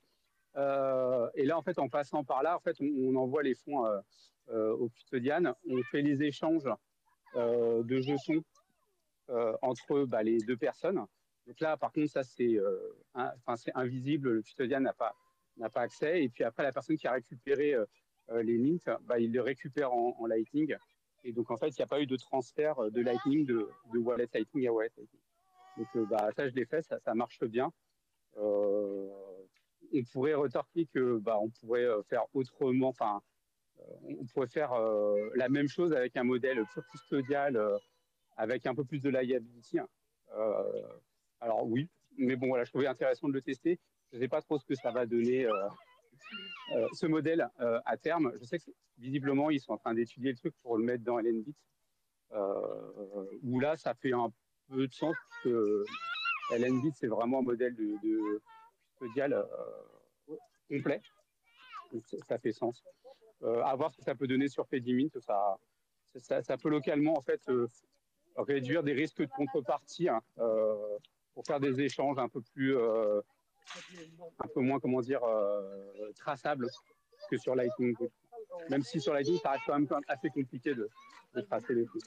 [0.56, 3.54] Euh, et là, en fait, en passant par là, en fait, on, on envoie les
[3.54, 4.00] fonds euh,
[4.50, 5.54] euh, au custodian.
[5.66, 6.68] On fait les échanges
[7.34, 8.42] de jetons
[9.30, 11.04] euh, entre bah, les deux personnes.
[11.46, 12.78] Donc là, par contre, ça c'est euh,
[13.74, 15.14] invisible, le custodian n'a pas,
[15.72, 16.22] pas accès.
[16.24, 17.84] Et puis après, la personne qui a récupéré euh,
[18.30, 20.76] euh, les links, bah, il les récupère en, Lightning.
[21.24, 23.68] Et donc en fait, il n'y a pas eu de transfert euh, de Lightning de,
[23.92, 25.20] de Wallet Lightning à Wallet Lightning.
[25.76, 27.72] Donc euh, bah, ça, je l'ai fait, ça, ça marche bien.
[28.36, 29.08] Euh,
[29.94, 33.31] on pourrait retorquer que bah, on pourrait euh, faire autrement, enfin, euh,
[34.04, 37.76] on pourrait faire euh, la même chose avec un modèle pur custodial, euh,
[38.36, 39.78] avec un peu plus de liability.
[39.78, 39.88] hein.
[40.36, 40.82] Euh,
[41.40, 43.78] alors oui, mais bon, voilà, je trouvais intéressant de le tester.
[44.12, 45.68] Je ne sais pas trop ce que ça va donner euh,
[46.76, 48.32] euh, ce modèle euh, à terme.
[48.40, 51.18] Je sais que visiblement, ils sont en train d'étudier le truc pour le mettre dans
[51.18, 51.56] LNBit,
[52.32, 54.30] euh, où là, ça fait un
[54.68, 55.84] peu de sens que
[56.52, 58.42] LNBit, c'est vraiment un modèle de, de
[58.98, 60.36] custodial euh,
[60.68, 61.00] complet.
[61.92, 62.82] Donc, ça fait sens.
[63.44, 65.58] Euh, à voir ce que ça peut donner sur Pedimint, ça,
[66.42, 67.66] ça, peut localement en fait euh,
[68.36, 70.98] réduire des risques de contrepartie hein, euh,
[71.34, 75.22] pour faire des échanges un peu plus, un peu moins, comment dire,
[76.16, 76.68] traçables
[77.30, 77.96] que sur Lightning.
[78.68, 80.88] Même si sur Lightning, ça reste quand même, assez compliqué de,
[81.48, 82.00] tracer les flux.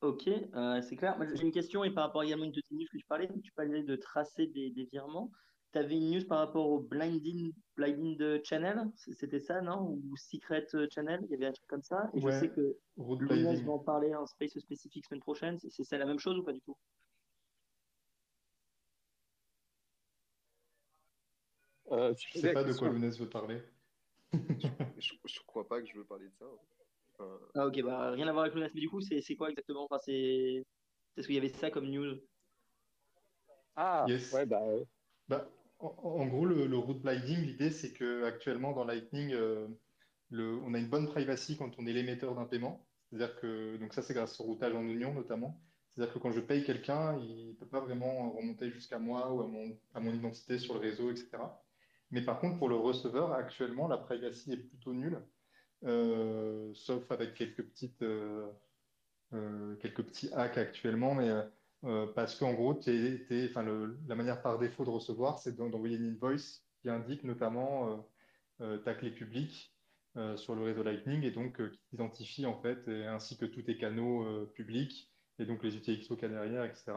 [0.00, 0.22] Ok,
[0.82, 1.18] c'est clair.
[1.34, 3.52] J'ai une question et par rapport également à une de tes que tu parlais, tu
[3.52, 5.30] parlais de tracer des virements.
[5.76, 9.82] Tu avais une news par rapport au blinding, blinding channel, C- c'était ça, non?
[9.90, 12.08] Ou secret channel, il y avait un truc comme ça.
[12.14, 12.78] Et je sais que
[13.20, 15.58] Lunas va en parler en space spécifique semaine prochaine.
[15.58, 16.78] C'est ça la même chose ou pas du tout?
[21.92, 22.88] Euh, tu Je sais pas de quoi.
[22.88, 23.62] Lounès veut parler.
[24.96, 26.46] Je, je crois pas que je veux parler de ça.
[27.18, 29.84] Enfin, Ah ok, bah rien à voir avec Lunas, mais du coup, c'est quoi exactement?
[29.84, 30.64] Enfin, c'est.
[31.16, 32.16] Est-ce qu'il y avait ça comme news?
[33.76, 34.32] Ah, Yes.
[34.32, 34.84] ouais, bah, euh,
[35.28, 39.68] Bah, en, gros, le, le route blinding, l'idée, c'est que actuellement dans Lightning, euh,
[40.32, 42.86] on a une bonne privacy quand on est l'émetteur d'un paiement.
[43.08, 45.60] C'est-à-dire que, donc ça, c'est grâce au routage en oignon notamment.
[45.94, 49.40] C'est-à-dire que quand je paye quelqu'un, il ne peut pas vraiment remonter jusqu'à moi ou
[49.94, 51.30] à mon, identité sur le réseau, etc.
[52.10, 55.20] Mais par contre, pour le receveur, actuellement, la privacy est plutôt nulle,
[55.84, 58.50] euh, sauf avec quelques petites, euh,
[59.80, 61.30] quelques petits hacks actuellement, mais
[61.86, 66.64] euh, parce qu'en gros, la manière par défaut de recevoir, c'est d'en- d'envoyer une invoice
[66.82, 67.96] qui indique notamment euh,
[68.62, 69.72] euh, ta clé publique
[70.36, 74.46] sur le réseau Lightning et donc qui t'identifie en fait, ainsi que tous tes canaux
[74.54, 76.94] publics et donc les UTXO qu'il y a derrière, etc.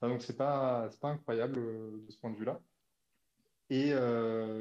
[0.00, 2.62] Donc pas, c'est pas incroyable de ce point de vue-là.
[3.68, 3.92] Et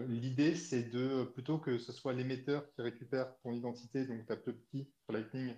[0.10, 4.92] l'idée, c'est de, plutôt que ce soit l'émetteur qui récupère ton identité, donc ta petit
[5.06, 5.56] sur Lightning,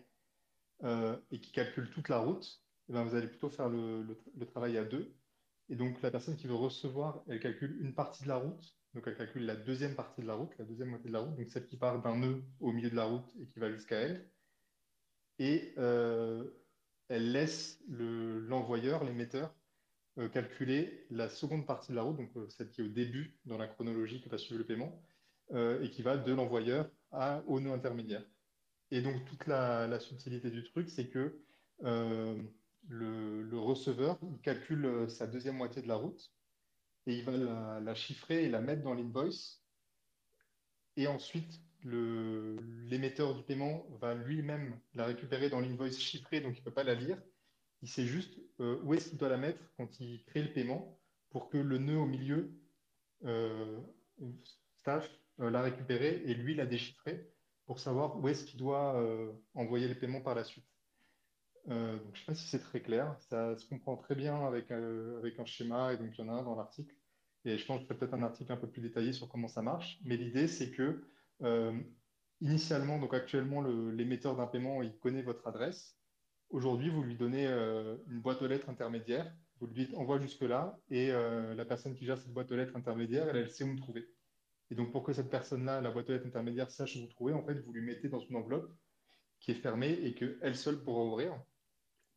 [0.84, 4.78] et qui calcule toute la route, eh ben, vous allez plutôt faire le, le- travail
[4.78, 5.18] à deux.
[5.70, 8.80] Et donc, la personne qui veut recevoir, elle calcule une partie de la route.
[8.94, 11.36] Donc, elle calcule la deuxième partie de la route, la deuxième moitié de la route,
[11.38, 13.98] donc celle qui part d'un nœud au milieu de la route et qui va jusqu'à
[14.00, 14.34] elle.
[15.40, 16.52] Et euh,
[17.10, 19.56] elle laisse le- l'envoyeur, l'émetteur,
[20.20, 23.42] euh, calculer la seconde partie de la route, donc euh, celle qui est au début
[23.46, 25.02] dans la chronologie qui va suivre le paiement,
[25.82, 26.92] et qui va de l'envoyeur
[27.48, 28.26] au nœud intermédiaire.
[28.92, 31.46] Et donc, toute la, la subtilité du truc, c'est que
[32.90, 36.34] le, receveur, il calcule euh, sa deuxième moitié de la route
[37.06, 39.62] et il va la, chiffrer et la mettre dans l'invoice.
[40.96, 46.66] Et ensuite, l'émetteur du paiement va lui-même la récupérer dans l'invoice chiffrée, donc il ne
[46.66, 47.22] peut pas la lire.
[47.82, 50.98] Il sait juste euh, où est-ce qu'il doit la mettre quand il crée le paiement
[51.32, 52.54] pour que le nœud au milieu
[53.26, 53.80] euh,
[54.86, 55.10] sache
[55.42, 57.30] euh, la récupérer et lui la déchiffrer
[57.66, 59.02] pour savoir où est-ce qu'il doit
[59.54, 60.66] envoyer les paiements par la suite.
[61.70, 63.16] Euh, donc, je ne sais pas si c'est très clair.
[63.20, 66.30] Ça se comprend très bien avec, euh, avec un schéma, et donc il y en
[66.30, 66.96] a un dans l'article.
[67.46, 69.62] Et je pense que je peut-être un article un peu plus détaillé sur comment ça
[69.62, 70.00] marche.
[70.04, 71.04] Mais l'idée, c'est que
[71.42, 71.78] euh,
[72.42, 75.98] initialement, donc actuellement, le- l'émetteur d'un paiement, il connaît votre adresse.
[76.50, 79.34] Aujourd'hui, vous lui donnez une boîte aux lettres intermédiaire.
[79.60, 83.28] Vous lui dites envoie jusque-là, et la personne qui gère cette boîte aux lettres intermédiaire,
[83.30, 84.08] elle, elle sait où me trouver.
[84.70, 87.34] Et donc, pour que cette personne-là, la boîte aux lettres intermédiaire, sache où vous trouver,
[87.34, 88.72] en fait, vous lui mettez dans une enveloppe
[89.40, 91.42] qui est fermée et qu'elle seule pourra ouvrir.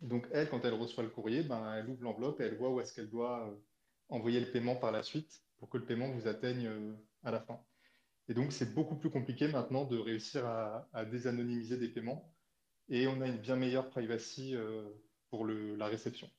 [0.00, 2.80] Donc, elle, quand elle reçoit le courrier, ben, elle ouvre l'enveloppe et elle voit où
[2.80, 3.54] est-ce qu'elle doit euh,
[4.08, 5.42] envoyer le paiement par la suite.
[5.58, 6.70] pour que le paiement vous atteigne
[7.24, 7.58] à la fin.
[8.28, 12.30] Et donc, c'est beaucoup plus compliqué maintenant de réussir à, désanonymiser des paiements.
[12.88, 14.54] Et on a une bien meilleure privacy
[15.30, 16.30] pour le, la réception.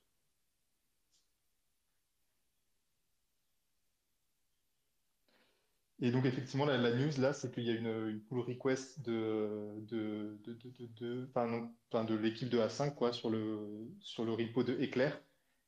[6.00, 10.40] Et donc, effectivement, la, news, là, c'est qu'il y a une, pull request de, de,
[10.44, 15.20] de, de, de l'équipe de A5 quoi, sur, le, sur le repo de Eclair,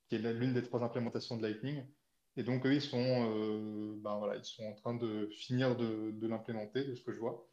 [0.08, 1.84] qui est l'une des trois implémentations de Lightning.
[2.38, 6.28] Et donc, eux, ils sont, euh, ben, voilà, ils sont en train de finir de,
[6.28, 7.48] l'implémenter, de ce que je vois.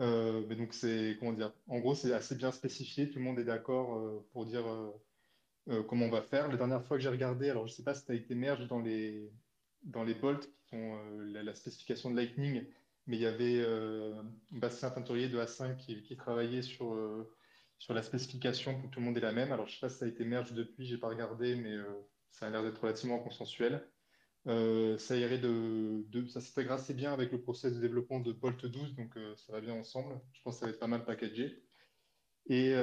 [0.00, 3.38] Euh, mais donc, c'est, comment dire, en gros, c'est assez bien spécifié, tout le monde
[3.38, 4.64] est d'accord euh, pour dire
[5.86, 6.48] comment on va faire.
[6.48, 8.34] La dernière fois que j'ai regardé, alors je ne sais pas si ça a été
[8.34, 9.30] merge dans les,
[9.82, 12.64] dans les bolts euh, la, spécification de Lightning,
[13.06, 14.14] mais il y avait euh,
[14.50, 17.30] Bastien Teinturier de A5 qui, travaillait sur, euh,
[17.78, 19.52] sur la spécification pour que tout le monde ait la même.
[19.52, 21.54] Alors, je ne sais pas si ça a été merge depuis, je n'ai pas regardé,
[21.54, 21.74] mais
[22.30, 23.88] ça a l'air d'être relativement consensuel.
[24.46, 28.94] ça irait de, ça s'intègre assez bien avec le process de développement de Bolt 12,
[28.94, 30.20] donc ça va bien ensemble.
[30.32, 31.62] Je pense que ça va être pas mal packagé.
[32.46, 32.74] Et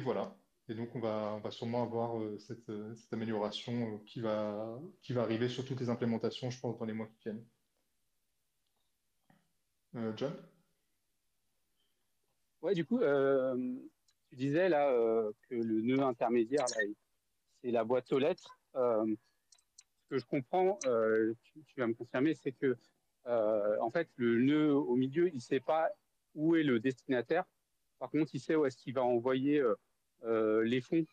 [0.00, 0.39] voilà.
[0.70, 4.20] Et donc, on va, on va sûrement avoir euh, cette, euh, cette, amélioration euh, qui,
[4.20, 7.44] va, qui va arriver sur toutes les implémentations, je pense, dans les mois qui viennent.
[10.16, 10.32] John?
[12.62, 14.88] Ouais, du coup, tu disais là
[15.48, 16.66] que le nœud intermédiaire,
[17.60, 18.56] c'est la boîte aux lettres.
[18.74, 22.76] ce que je comprends, tu, vas me confirmer, c'est que
[23.24, 25.90] en fait, le nœud au milieu, il ne sait pas
[26.36, 27.44] où est le destinataire.
[27.98, 29.60] Par contre, il sait où est-ce qu'il va envoyer
[30.24, 31.06] les fonds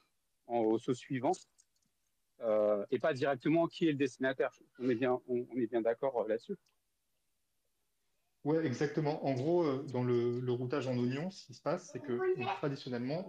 [0.48, 1.34] en, au saut suivant
[2.42, 4.52] euh, et pas directement qui est le destinataire.
[4.80, 6.56] On est bien, on, bien d'accord euh, là-dessus.
[8.44, 9.26] Oui, exactement.
[9.26, 12.18] En gros, dans le, routage en oignon, ce qui se passe, c'est que
[12.60, 13.28] traditionnellement,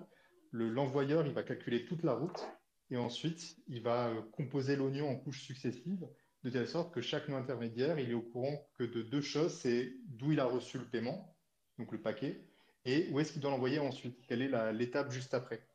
[0.52, 2.48] l'envoyeur, va calculer toute la route
[2.90, 6.06] et ensuite, il va composer l'oignon en couches successives
[6.44, 9.54] de telle sorte que chaque nœud intermédiaire, il est au courant que de deux choses,
[9.54, 11.36] c'est d'où il a reçu le paiement,
[11.78, 12.46] donc le paquet,
[12.84, 15.67] et où est-ce qu'il doit l'envoyer ensuite, quelle est l'étape juste après.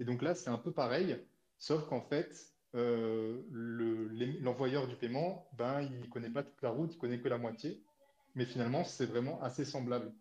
[0.00, 1.18] Et donc là, c'est un peu pareil,
[1.58, 6.92] sauf qu'en fait, euh, l'envoyeur du paiement, ben, il ne connaît pas toute la route,
[6.94, 7.82] il connaît que la moitié,
[8.34, 10.12] mais finalement, c'est vraiment assez semblable.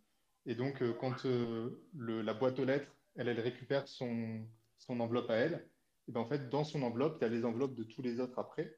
[0.45, 4.45] Et donc, euh, quand euh, la boîte aux lettres, elle, récupère son,
[4.87, 5.67] enveloppe à elle,
[6.07, 8.19] et ben, en fait, dans son enveloppe, il y a les enveloppes de tous les
[8.19, 8.77] autres après.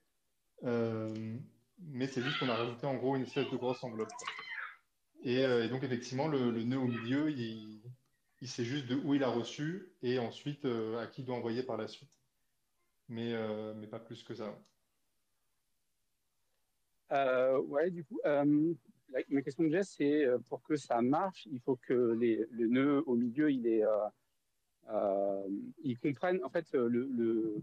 [0.63, 4.09] mais c'est juste qu'on a rajouté en gros une espèce de grosse enveloppe.
[5.23, 7.81] Et, donc, effectivement, le, nœud au milieu, il,
[8.41, 11.35] il sait juste de où il a reçu et ensuite euh, à qui il doit
[11.35, 12.09] envoyer par la suite.
[13.09, 14.57] Mais, euh, mais pas plus que ça.
[17.11, 21.75] Euh, ouais, du coup, ma question que j'ai, c'est pour que ça marche, il faut
[21.75, 23.83] que les, le nœud au milieu, il est,
[25.83, 27.55] il comprenne, en fait, le,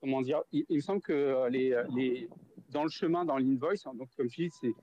[0.00, 2.26] comment dire, il, me semble que les, les,
[2.70, 4.74] dans le chemin, dans l'invoice, hein, donc comme je dis,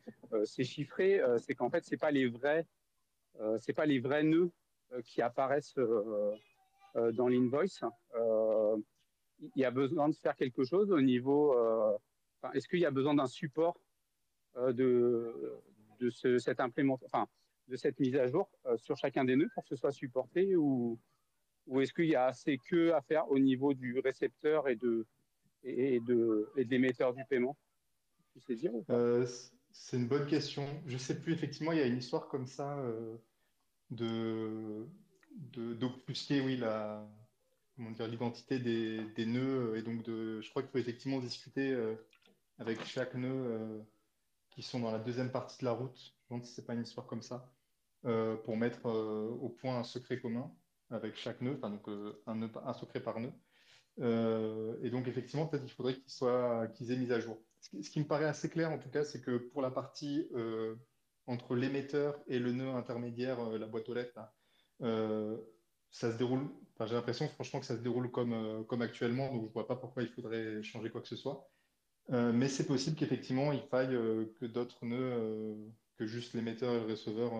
[0.43, 2.67] c'est chiffré, c'est qu'en fait, c'est pas les vrais
[3.39, 4.51] euh, c'est pas les vrais nœuds
[4.93, 6.31] euh, qui apparaissent euh,
[7.13, 7.83] dans l'invoice.
[9.39, 11.53] il y a besoin de faire quelque chose au niveau.
[12.53, 13.77] Est-ce qu'il y a besoin d'un support
[14.55, 15.59] de,
[17.75, 20.97] cette mise à jour sur chacun des nœuds pour que ce soit supporté ou,
[21.81, 25.05] est-ce qu'il y a assez que à faire au niveau du récepteur et de
[26.55, 27.57] l'émetteur du paiement?
[28.31, 28.71] Tu sais dire
[29.77, 30.67] c'est une bonne question.
[30.87, 33.17] Je ne sais plus, effectivement, il y a une histoire comme ça euh,
[33.91, 34.87] de
[36.41, 37.05] oui, la,
[37.77, 39.75] l'identité des, des, nœuds.
[39.77, 41.95] Et donc, de, je crois qu'il faut effectivement discuter euh,
[42.57, 43.81] avec chaque nœud euh,
[44.49, 45.97] qui sont dans la deuxième partie de la route.
[45.97, 47.51] Je me demande si ce n'est pas une histoire comme ça,
[48.43, 50.51] pour mettre au point un secret commun
[50.89, 51.87] avec chaque nœud, enfin, donc
[52.27, 53.33] un, un secret par nœud.
[54.83, 57.37] et donc, effectivement, peut-être qu'il faudrait qu'ils soient, qu'ils aient mis à jour
[57.81, 60.75] ce qui me paraît assez clair en tout cas, c'est que pour la partie euh,
[61.27, 64.19] entre l'émetteur et le nœud intermédiaire, euh, la boîte aux lettres,
[64.81, 65.37] euh,
[65.91, 66.47] ça se déroule.
[66.85, 70.03] j'ai l'impression franchement que ça se déroule comme, actuellement, donc je ne vois pas pourquoi
[70.03, 71.49] il faudrait changer quoi que ce soit.
[72.09, 73.97] mais c'est possible qu'effectivement il faille
[74.39, 75.57] que d'autres nœuds
[75.97, 77.31] que juste l'émetteur et le receveur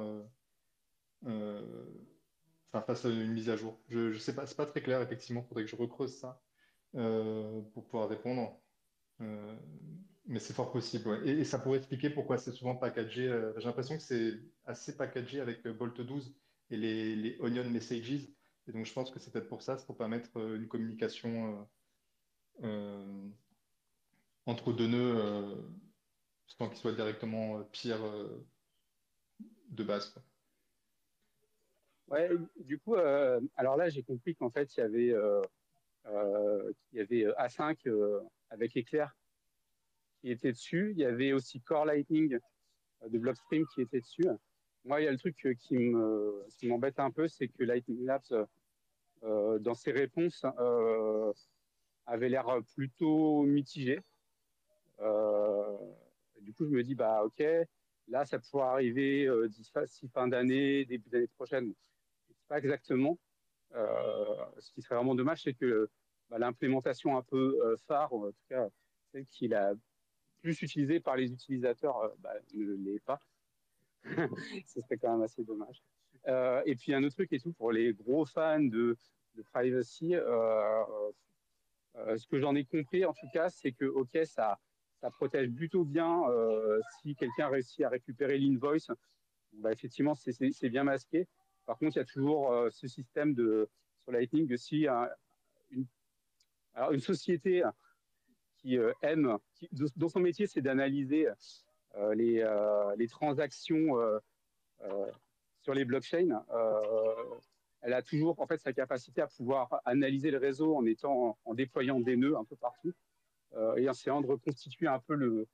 [2.72, 3.78] fassent une mise à jour.
[3.90, 6.42] Je ne sais pas, c'est pas très clair effectivement, il faudrait que je recreuse ça
[6.94, 8.58] pour pouvoir répondre
[10.28, 11.22] mais c'est fort possible.
[11.28, 13.28] Et, ça pourrait expliquer pourquoi c'est souvent packagé.
[13.28, 16.36] Euh, j'ai l'impression que c'est assez packagé avec euh, Bolt 12
[16.72, 18.28] et les, Onion Messages.
[18.68, 21.68] Et donc, je pense que c'est peut-être pour ça, c'est pour permettre euh, une communication
[24.46, 25.58] entre deux nœuds
[26.48, 28.00] sans qu'ils soient directement pire
[29.70, 30.16] de base.
[32.08, 35.14] Ouais, du coup, alors là, j'ai compris qu'en fait, il y avait,
[36.94, 37.78] il y avait A5
[38.50, 39.14] avec Éclair
[40.26, 40.92] qui était dessus.
[40.94, 42.40] Il y avait aussi Core Lightning
[43.08, 44.28] de Blockstream qui était dessus.
[44.84, 48.48] Moi, il y a le truc qui me m'embête un peu, c'est que Lightning Labs
[49.24, 51.32] euh, dans ses réponses euh,
[52.08, 54.00] avait l'air plutôt mitigé.
[55.00, 55.78] Euh,
[56.42, 57.44] du coup, je me dis bah ok,
[58.08, 61.72] là, ça pourrait arriver d'ici fin d'année, début d'année prochaine.
[62.30, 63.20] C'est pas exactement.
[63.72, 65.88] ce qui serait vraiment dommage, c'est que
[66.32, 68.68] bah, l'implémentation un peu phare, en tout cas
[69.12, 69.76] celle qui est
[70.46, 73.20] plus utilisée par les utilisateurs, bah, ne l'est pas.
[74.68, 75.82] Ce serait quand même assez dommage.
[76.28, 78.96] Euh, et puis un autre truc et tout pour les gros fans de,
[79.34, 80.84] de privacy, euh,
[81.96, 84.60] euh, ce que j'en ai compris en tout cas, c'est que ok ça
[85.02, 86.22] ça protège plutôt bien
[87.02, 88.92] si quelqu'un réussit à récupérer l'invoice.
[89.54, 91.28] Bah, effectivement c'est bien masqué.
[91.66, 93.68] Par contre il y a toujours ce système de
[94.04, 94.86] sur Lightning de si
[95.72, 95.86] une,
[96.76, 97.64] alors une société
[98.66, 99.38] qui aime,
[99.72, 101.28] dont son métier c'est d'analyser
[102.14, 102.44] les,
[102.98, 103.96] les, transactions
[105.66, 107.40] sur les blockchains, euh,
[107.82, 111.54] elle a toujours en fait sa capacité à pouvoir analyser le réseau en étant en
[111.56, 112.94] déployant des nœuds un peu partout
[113.56, 115.48] euh, et en essayant de reconstituer un peu le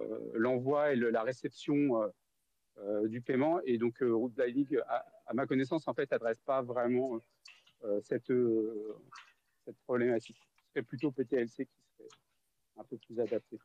[0.00, 2.10] euh, l'envoi et la réception
[3.04, 3.60] du paiement.
[3.66, 7.20] Et donc Root Lightning, à, ma connaissance, en fait, adresse pas vraiment
[8.02, 8.32] cette
[9.64, 10.38] cette problématique.
[10.56, 11.82] Ce serait plutôt PTLC qui
[12.80, 13.58] un peu plus adapté.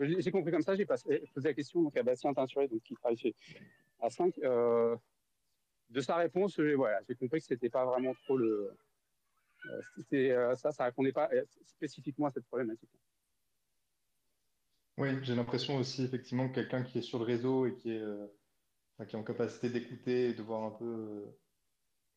[0.00, 3.16] J'ai compris comme ça, j'ai posé la question donc, à Bastien Teinturé, donc, qui travaille
[3.16, 3.34] chez
[4.00, 4.38] à 5.
[4.38, 4.96] Euh,
[5.90, 8.70] de sa réponse, j'ai voilà, compris que c'était pas vraiment trop le.
[9.66, 9.80] Euh,
[10.12, 11.28] euh, ça, ça répondait pas
[11.64, 12.90] spécifiquement à cette problématique.
[14.98, 18.04] Oui, j'ai l'impression aussi effectivement que quelqu'un qui est sur le réseau et qui est,
[19.06, 21.24] qui est en capacité d'écouter et de voir un peu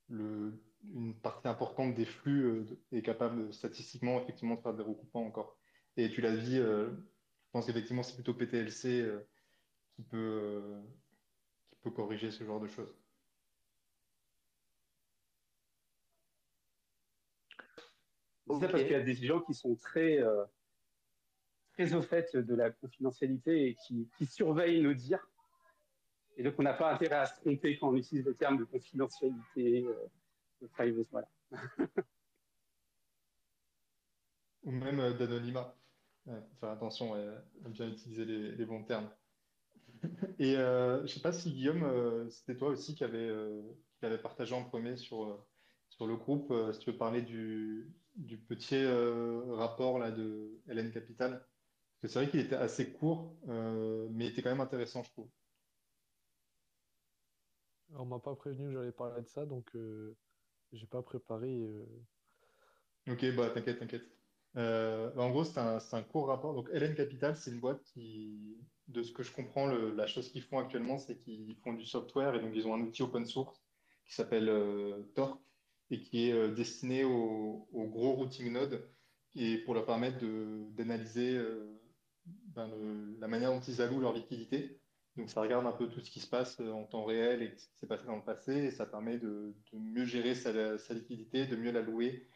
[0.10, 5.61] une partie importante des flux est capable statistiquement effectivement de faire des recoupements encore.
[5.98, 6.90] Et tu l'as dit, je
[7.52, 9.06] pense qu'effectivement c'est plutôt PTLC
[9.96, 10.82] qui peut
[11.82, 12.96] peut corriger ce genre de choses.
[18.60, 20.44] C'est parce qu'il y a des gens qui sont très, euh,
[21.74, 25.26] très au fait de la confidentialité et qui, qui surveillent nos dires.
[26.38, 28.66] Et donc, on n'a pas intérêt à se tromper quand on utilise le terme de
[28.66, 30.10] confidentialité, euh,
[30.62, 31.30] de privacy, voilà.
[34.64, 35.76] Ou même euh, d'anonymat.
[36.60, 39.10] Faire attention à bien utiliser les, les bons termes.
[40.40, 43.62] Et euh, je sais pas si Guillaume, euh, c'était toi aussi qui avait, euh,
[44.00, 45.38] qui avait partagé en premier sur, euh,
[45.90, 48.84] sur le groupe, si tu veux parler du, du petit
[49.54, 51.32] rapport là, de Hélène Capital.
[51.32, 55.12] Parce que c'est vrai qu'il était assez court, mais il était quand même intéressant, je
[55.12, 55.30] trouve.
[57.94, 59.76] On m'a pas prévenu que j'allais parler de ça, donc
[60.72, 61.62] j'ai pas préparé.
[63.08, 64.21] Ok, bah t'inquiète, t'inquiète.
[64.54, 66.54] Bah, en gros, c'est un, court rapport.
[66.54, 68.58] Donc, Hélène Capital, c'est une boîte qui,
[68.92, 72.36] de ce que je comprends, la chose qu'ils font actuellement, c'est qu'ils font du software
[72.36, 73.62] et donc ils ont un outil open source
[74.06, 75.42] qui s'appelle euh, Torque
[75.90, 78.88] et qui est euh, destiné aux, gros routing nodes
[79.36, 80.20] et pour leur permettre
[80.76, 81.82] d'analyser euh,
[82.26, 82.70] ben,
[83.20, 84.80] la manière dont ils allouent leur liquidité.
[85.18, 87.68] Donc ça regarde un peu tout ce qui se passe en temps réel et ce
[87.68, 90.52] qui s'est passé dans le passé et ça permet de, mieux gérer sa,
[90.94, 92.28] liquidité, de mieux l'allouer,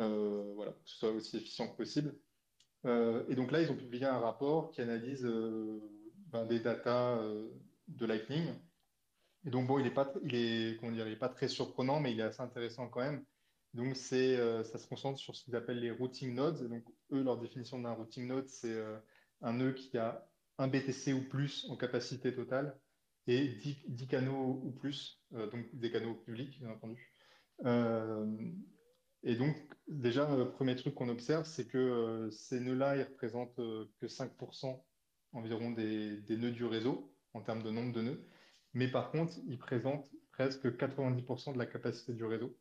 [0.00, 2.14] voilà, que ce soit aussi efficient que possible.
[2.84, 5.26] et donc là, ils ont publié un rapport qui analyse
[6.32, 7.48] ben, des datas euh,
[7.88, 8.54] de Lightning.
[9.44, 11.98] Et donc, bon, il n'est pas, il est, comment dire, il est pas très surprenant,
[11.98, 13.24] mais il est assez intéressant quand même.
[13.74, 16.68] Donc, c'est, euh, ça se concentre sur ce qu'ils appellent les routing nodes.
[16.68, 18.98] donc, eux, leur définition d'un routing node, c'est euh,
[19.40, 20.26] un nœud qui a
[20.58, 22.78] un BTC ou plus en capacité totale
[23.26, 27.14] et 10, canaux ou plus, donc des canaux publics, bien entendu.
[29.22, 29.56] Et donc,
[29.88, 34.82] déjà, le premier truc qu'on observe, c'est que ces nœuds-là, ils représentent que 5%
[35.32, 38.24] environ des, nœuds du réseau en termes de nombre de nœuds.
[38.74, 42.56] Mais par contre, ils présentent presque 90% de la capacité du réseau.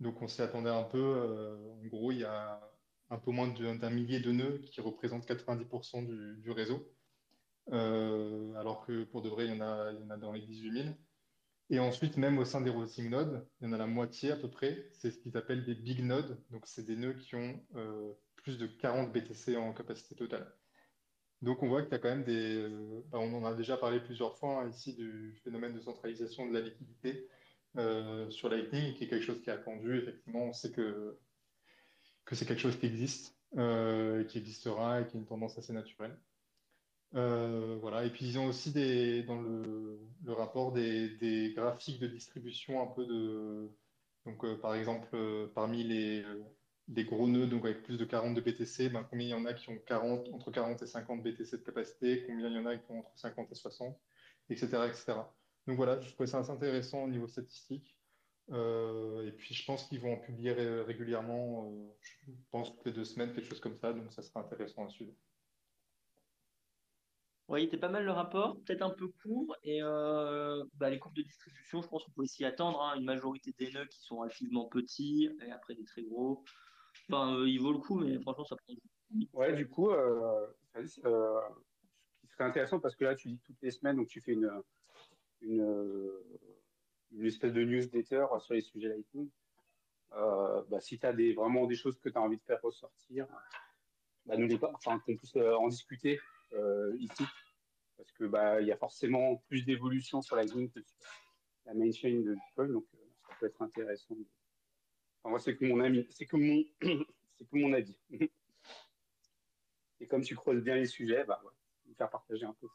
[0.00, 0.98] Donc on s'y attendait un peu.
[0.98, 2.60] Euh, en gros, il y a
[3.10, 6.06] un peu moins d'un millier de nœuds qui représentent 90%
[6.40, 6.92] du, réseau.
[7.72, 10.32] Euh, alors que pour de vrai, il y, en a, il y en a dans
[10.32, 10.94] les 18 000.
[11.68, 14.36] Et ensuite, même au sein des routing nodes, il y en a la moitié à
[14.36, 14.88] peu près.
[14.92, 16.40] C'est ce qu'ils appellent des big nodes.
[16.50, 20.52] Donc, c'est des nœuds qui ont euh, plus de 40 BTC en capacité totale.
[21.42, 22.56] Donc on voit qu'il y a quand même des...
[22.56, 26.46] Euh, bah, on en a déjà parlé plusieurs fois hein, ici du phénomène de centralisation
[26.46, 27.28] de la liquidité
[27.76, 29.98] euh, sur Lightning, qui est quelque chose qui est attendu.
[29.98, 31.18] Effectivement, on sait que,
[32.24, 36.16] que c'est quelque chose qui existe, qui existera et qui est une tendance assez naturelle.
[37.16, 38.04] Voilà.
[38.04, 38.72] Et puis ils ont aussi
[39.24, 43.70] dans le, rapport des, graphiques de distribution un peu de...
[44.24, 45.16] Donc par exemple,
[45.54, 46.24] parmi les,
[47.04, 49.54] gros nœuds, donc avec plus de 40 de BTC, ben, combien il y en a
[49.54, 52.76] qui ont 40, entre 40 et 50 BTC de capacité, combien il y en a
[52.76, 53.96] qui ont entre 50 et 60,
[54.50, 54.66] etc.
[54.88, 55.14] etc.
[55.66, 57.96] Donc voilà, je trouvais ça assez intéressant au niveau statistique.
[58.52, 62.92] Euh, et puis je pense qu'ils vont en publier régulièrement, euh, je pense toutes les
[62.92, 65.12] deux semaines, quelque chose comme ça, donc ça sera intéressant à suivre.
[67.48, 69.56] Oui, il pas mal le rapport, peut-être un peu court.
[69.62, 72.82] Et euh, bah, les courbes de distribution, je pense qu'on peut s'y attendre.
[72.82, 72.96] Hein.
[72.96, 76.42] une majorité des nœuds qui sont relativement petits et après des très gros.
[77.08, 78.74] Enfin, il vaut le coup, mais franchement, ça prend
[79.32, 81.00] Ouais, du coup, ce
[82.20, 84.50] qui serait intéressant parce que là, tu dis toutes les semaines, donc tu fais une,
[85.42, 86.12] une,
[87.12, 89.30] une espèce de newsletter sur les sujets Lightning.
[90.12, 92.60] Euh, bah, si tu as des, vraiment des choses que tu as envie de faire
[92.62, 93.26] ressortir,
[94.24, 96.35] bah, pas, enfin, qu'on puisse euh, en discuter euh,
[96.98, 97.24] ici.
[97.96, 100.96] Parce que bah, y a forcément plus d'évolution sur Lightning que sur
[101.64, 102.84] la main chain de Bitcoin, donc
[103.28, 104.16] ça peut être intéressant.
[105.20, 106.62] Enfin, moi, c'est que mon ami, c'est que mon,
[107.38, 107.98] c'est que mon avis.
[110.00, 112.68] Et comme tu creuses bien les sujets, bah, ouais, faire partager un peu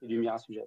[0.00, 0.66] tes, lumières à sujet.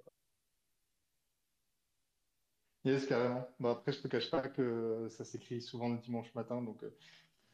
[2.84, 3.48] Yes, carrément.
[3.58, 6.82] Bon, après, je te cache pas que ça s'écrit souvent le dimanche matin, donc.
[6.82, 6.96] Euh,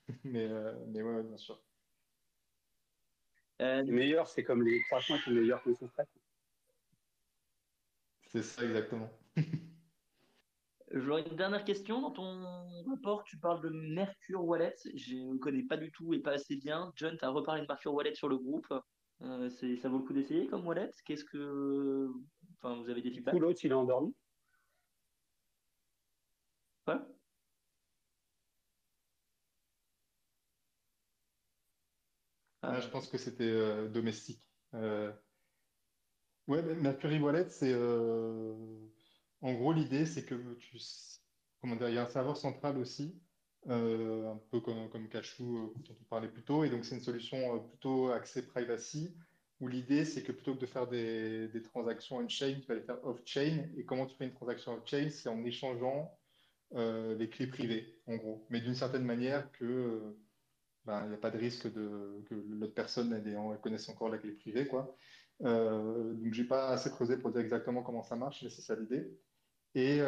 [0.25, 1.61] mais, euh, mais ouais, bien sûr.
[3.63, 5.89] Euh, les meilleurs, c'est comme les 300 qui sont meilleurs que les sous
[8.29, 9.11] C'est ça, exactement.
[10.91, 12.01] J'aurais une dernière question.
[12.01, 14.75] Dans ton rapport, tu parles de Mercure Wallet.
[14.95, 16.93] Je ne connais pas du tout et pas assez bien.
[16.97, 18.67] John, tu as reparlé de Mercure Wallet sur le groupe.
[18.69, 20.91] ça vaut le coup d'essayer comme wallet?
[21.05, 22.11] Qu'est-ce que.
[22.59, 23.35] Enfin, vous avez des feedbacks?
[23.35, 24.15] L'autre, il est endormi
[32.69, 34.49] ah, je pense que c'était euh, domestique.
[34.75, 35.13] Euh...
[36.47, 38.55] Ouais, Mercury Wallet, c'est euh,
[39.41, 40.79] en gros l'idée, c'est que tu
[41.61, 43.19] comment dire, il y a un serveur central aussi,
[43.69, 47.01] euh, un peu comme, comme Cachou dont on parlait plus tôt, et donc c'est une
[47.01, 49.17] solution plutôt axée privacy,
[49.61, 52.83] où l'idée c'est que plutôt que de faire des, des transactions on-chain, tu vas les
[52.83, 56.15] faire off-chain, et comment tu fais une transaction off-chain, c'est en échangeant
[56.73, 58.47] les clés privées, en gros.
[58.51, 60.15] Mais d'une certaine manière que
[60.85, 63.23] ben, il n'y a pas de risque que l'autre personne
[63.63, 64.67] connaisse encore la clé privée.
[64.67, 64.97] Quoi.
[65.43, 68.75] Euh, donc, j'ai pas assez creusé pour dire exactement comment ça marche, mais c'est ça
[68.77, 69.07] l'idée.
[69.75, 70.01] Et,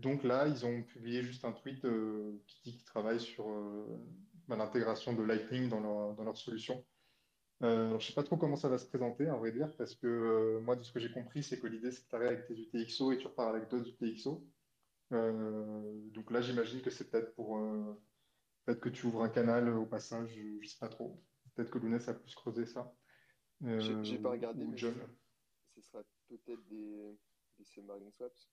[0.00, 1.84] donc là, ils ont publié juste un tweet
[2.46, 3.46] qui dit qu'ils travaillent sur
[4.46, 6.84] ben, l'intégration de Lightning dans leur, dans leur solution.
[7.60, 10.58] je ne sais pas trop comment ça va se présenter, à vrai dire, parce que
[10.60, 12.54] moi, de ce que j'ai compris, c'est que l'idée, c'est que tu arrives avec tes
[12.54, 14.46] UTXO et tu repars avec d'autres UTXO.
[15.12, 18.00] Euh, donc là, j'imagine que c'est peut-être pour euh,
[18.68, 21.24] peut-être que tu ouvres un canal au passage, je ne sais pas trop.
[21.54, 22.94] Peut-être que Lounès a plus creusé ça.
[23.64, 27.16] Euh, J'ai pas regardé, mais ce sera peut-être des,
[27.58, 28.52] des submarine swaps.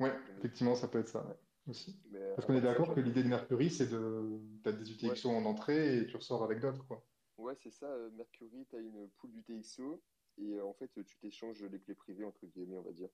[0.00, 2.00] Ouais, effectivement, ça peut être ça aussi.
[2.34, 4.40] Parce qu'on est d'accord que l'idée de Mercury, c'est de.
[4.62, 7.04] Tu as des UTXO en entrée et tu ressors avec d'autres, quoi.
[7.36, 7.94] Ouais, c'est ça.
[8.12, 10.02] Mercury, tu as une pool d'UTXO
[10.38, 13.10] et en fait, tu t'échanges les clés privées, entre guillemets, on va dire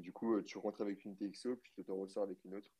[0.00, 2.70] du coup, euh, tu rentres avec une TXO, puis tu t'en ressors avec une autre,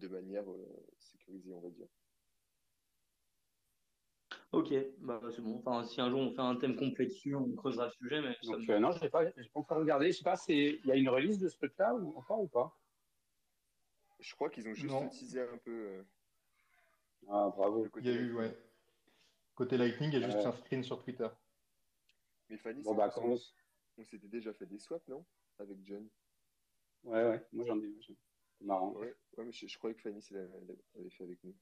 [0.00, 1.86] de manière euh, sécurisée, on va dire.
[4.52, 5.58] Ok, bah, c'est bon.
[5.58, 8.20] Enfin, si un jour on fait un thème complet dessus, on creusera le sujet.
[8.20, 10.10] Mais Donc, euh, non, je n'ai pas, pas, encore regardé.
[10.10, 12.76] Je sais pas, il y a une release de ce truc-là ou encore ou pas?
[14.18, 16.04] Je crois qu'ils ont juste utilisé un peu.
[17.28, 17.86] Ah, bravo.
[17.98, 18.56] Il y a eu, ouais.
[19.54, 21.28] Côté Lightning, il y a juste un screen sur Twitter.
[22.48, 23.38] Mais Fanny, bon, bah, on,
[23.98, 25.24] on s'était déjà fait des swaps, non?
[25.58, 26.08] Avec John.
[27.04, 27.94] Ouais, ouais, moi j'en ai.
[28.06, 28.16] C'est
[28.64, 28.92] marrant.
[28.92, 31.54] Ouais, ouais mais je, je, croyais que Fanny l'avait fait avec nous.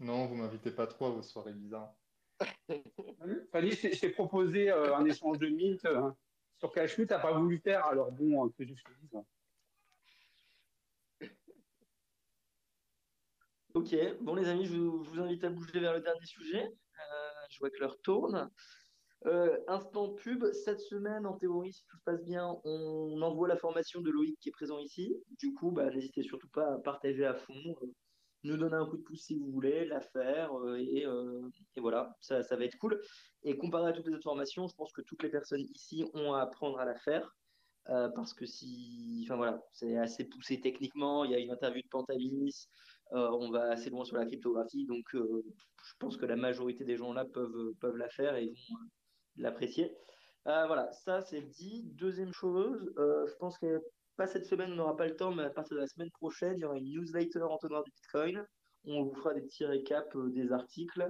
[0.00, 1.94] Non, vous m'invitez pas trop à vos soirées bizarres.
[3.52, 6.10] Fanny, je t'ai proposé euh, un échange de mythes euh,
[6.58, 9.14] sur Cachu, t'as pas voulu faire, alors bon, que je te dise.
[9.14, 9.24] Hein.
[13.74, 16.62] Ok, bon les amis, je vous, je vous, invite à bouger vers le dernier sujet.
[16.62, 18.50] Euh, je vois que l'heure tourne.
[19.26, 23.56] Euh, instant pub, cette semaine, en théorie, si tout se passe bien, on envoie la
[23.56, 25.16] formation de Loïc qui est présent ici.
[25.38, 27.86] Du coup, bah, n'hésitez surtout pas à partager à fond, euh,
[28.44, 31.06] nous donner un coup de pouce si vous voulez, la faire, euh, et,
[31.80, 33.00] voilà, ça, va être cool.
[33.44, 36.32] Et comparé à toutes les autres formations, je pense que toutes les personnes ici ont
[36.34, 37.36] à apprendre à la faire.
[37.86, 41.24] parce que si, enfin voilà, c'est assez poussé techniquement.
[41.24, 42.68] Il y a une interview de Pantalis,
[43.12, 47.12] on va assez loin sur la cryptographie, donc je pense que la majorité des gens
[47.12, 48.78] là peuvent peuvent la faire et vont
[49.36, 49.96] l'apprécier.
[50.46, 51.84] Euh, voilà, ça c'est dit.
[51.94, 53.80] Deuxième chose, euh, je pense que
[54.16, 56.54] pas cette semaine, on n'aura pas le temps, mais à partir de la semaine prochaine,
[56.56, 58.44] il y aura une newsletter entonnoir du Bitcoin.
[58.84, 61.08] On vous fera des petits récaps euh, des articles.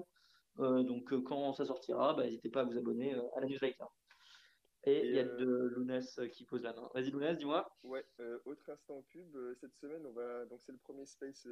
[0.59, 3.85] donc quand ça sortira, bah, n'hésitez pas à vous abonner à la newsletter.
[4.85, 5.47] Et il y a de
[5.77, 6.91] Lounès qui pose la main.
[6.93, 7.73] Vas-y Lounès, dis-moi.
[7.85, 8.05] Ouais,
[8.45, 9.37] autre instant pub.
[9.61, 11.47] Cette semaine, on va donc c'est le premier space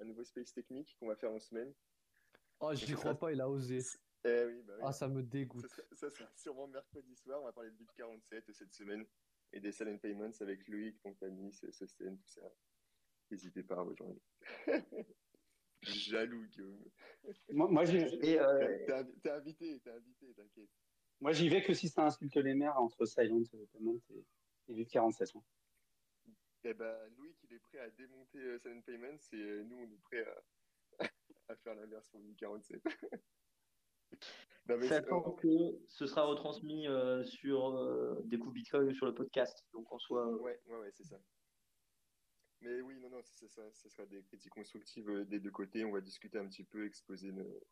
[0.00, 1.72] un nouveau space technique qu'on va faire en semaine.
[2.60, 3.80] Oh, j'y crois pas, il a osé.
[4.24, 4.82] Eh oui, bah oui.
[4.84, 5.68] Ah, ça me Ça dégoûte.
[5.68, 7.40] sera, ça sera sûrement mercredi soir.
[7.40, 9.06] On va parler de BIP 47 cette semaine
[9.52, 12.42] et des silent payments avec Loïc, Pontani, Sosten, tout ça.
[13.30, 14.20] N'hésitez pas à rejoindre.
[15.82, 16.84] Jaloux, Guillaume.
[17.50, 20.70] Moi, moi, j'y euh, T'es invi- t'es invité, t'es invité, t'inquiète.
[21.20, 23.42] moi, j'y vais que si ça insulte les mères entre Silent
[23.72, 24.24] Payment et,
[24.68, 25.36] et Vip 47.
[25.36, 25.44] hein.
[26.64, 29.90] Eh ben, Loïc, il est prêt à démonter euh, Silent Payments et euh, nous, on
[29.92, 30.42] est prêt à,
[31.48, 32.82] à faire l'inverse pour BIP 47.
[34.88, 39.66] Sachant que ce sera retransmis euh, sur euh, des coups Bitcoin sur le podcast.
[39.72, 41.18] Donc en soi, euh, Ouais, ouais, ouais, c'est ça.
[42.60, 45.84] Mais oui, non, non, c'est ça, ça sera des critiques constructives des deux côtés.
[45.84, 47.62] On va discuter un petit peu, exposer nos,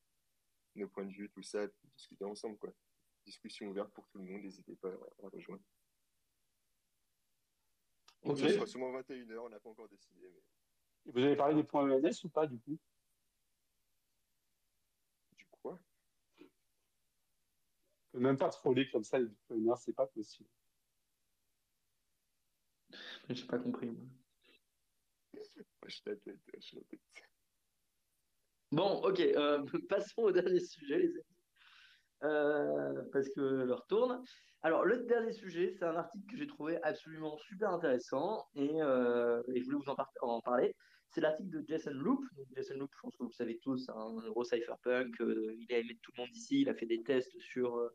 [0.77, 2.73] nos points de vue, tout ça, puis discuter ensemble, quoi.
[3.25, 5.63] Discussion ouverte pour tout le monde, n'hésitez pas à, à rejoindre.
[8.23, 8.39] Ok.
[8.39, 10.31] Ça sera sûrement 21h, on n'a pas encore décidé.
[10.33, 11.13] Mais...
[11.13, 12.79] Vous avez parlé des points ENS ou pas, du coup
[15.37, 15.79] Du quoi?
[18.06, 20.49] On peut même pas troller comme ça les bitcoiners, c'est pas possible.
[23.29, 23.91] j'ai pas compris.
[23.91, 24.07] moi.
[26.05, 26.23] Tête.
[28.73, 31.25] Bon, ok, euh, passons au dernier sujet, les amis.
[32.25, 34.23] Euh, parce que l'heure tourne.
[34.63, 39.43] Alors, le dernier sujet, c'est un article que j'ai trouvé absolument super intéressant et, euh,
[39.49, 40.75] et je voulais vous en, par- en parler.
[41.11, 42.25] C'est l'article de Jason Loop.
[42.55, 45.21] Jason Loop, je pense que vous le savez tous, un gros cypherpunk.
[45.21, 46.63] euh, il a aimé tout le monde ici.
[46.63, 47.89] Il a fait des tests sur euh,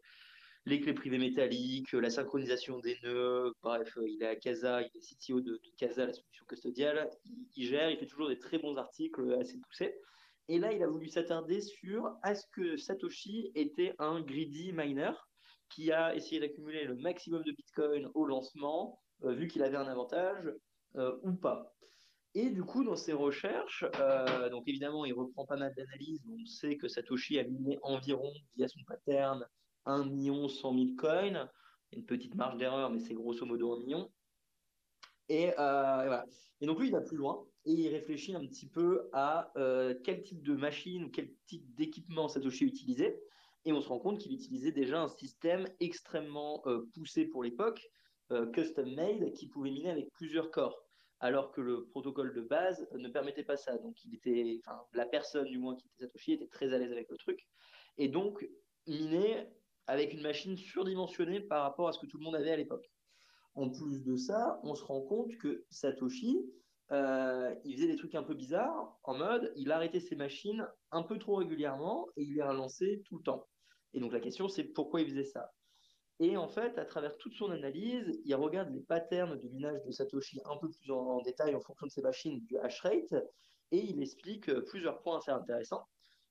[0.65, 3.53] les clés privées métalliques, la synchronisation des nœuds.
[3.61, 7.09] Bref, euh, il est à Casa, il est CTO de, Casa, la solution custodiale.
[7.55, 9.95] Il, gère, il fait toujours des très bons articles assez poussés.
[10.47, 15.11] Et là, il a voulu s'attarder sur est-ce que Satoshi était un greedy miner
[15.69, 20.51] qui a essayé d'accumuler le maximum de Bitcoin au lancement, vu qu'il avait un avantage,
[21.23, 21.73] ou pas.
[22.33, 26.21] Et du coup, dans ses recherches, euh, donc évidemment, il reprend pas mal d'analyses.
[26.29, 29.45] On sait que Satoshi a miné environ, via son pattern,
[29.85, 31.49] 1 million 100 000 coins.
[31.91, 34.09] Une petite marge d'erreur, mais c'est grosso modo 1 million.
[35.27, 36.21] Et, euh,
[36.61, 39.93] et donc lui, il va plus loin et il réfléchit un petit peu à euh,
[40.03, 43.21] quel type de machine ou quel type d'équipement Satoshi utilisait.
[43.65, 46.63] Et on se rend compte qu'il utilisait déjà un système extrêmement
[46.95, 47.91] poussé pour l'époque,
[48.53, 50.83] custom made, qui pouvait miner avec plusieurs corps,
[51.21, 53.77] alors que le protocole de base ne permettait pas ça.
[53.77, 53.95] Donc
[54.93, 57.47] la personne du moins qui était Satoshi était très à l'aise avec le truc,
[57.97, 58.47] et donc
[58.87, 59.47] miner
[59.87, 62.91] avec une machine surdimensionnée par rapport à ce que tout le monde avait à l'époque.
[63.53, 66.39] En plus de ça, on se rend compte que Satoshi,
[66.91, 71.03] euh, il faisait des trucs un peu bizarres, en mode, il arrêtait ses machines un
[71.03, 73.47] peu trop régulièrement et il les relançait tout le temps.
[73.93, 75.51] Et donc la question, c'est pourquoi il faisait ça?
[76.21, 79.91] Et en fait, à travers toute son analyse, il regarde les patterns de minage de
[79.91, 83.15] Satoshi un peu plus en, détail en fonction de ses machines, du hash rate,
[83.71, 85.83] et il explique euh, plusieurs points assez intéressants.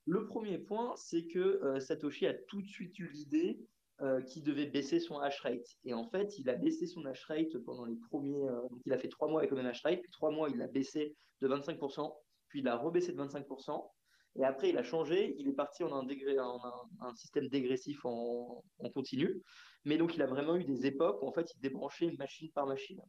[0.07, 3.59] Le premier point, c'est que euh, Satoshi a tout de suite eu l'idée
[4.01, 5.66] euh, qu'il devait baisser son hash rate.
[5.82, 8.47] Et en fait, il a baissé son hash rate pendant les premiers.
[8.70, 10.59] donc, il a fait trois mois avec le même hash rate, puis trois mois, il
[10.59, 12.14] l'a baissé de 25%,
[12.47, 13.91] puis il a rebaissé de 25%.
[14.36, 18.62] Et après, il a changé, il est parti en un, système dégressif en,
[18.95, 19.43] continu.
[19.85, 22.66] Mais donc, il a vraiment eu des époques où, en fait, il débranchait machine par
[22.66, 23.01] machine.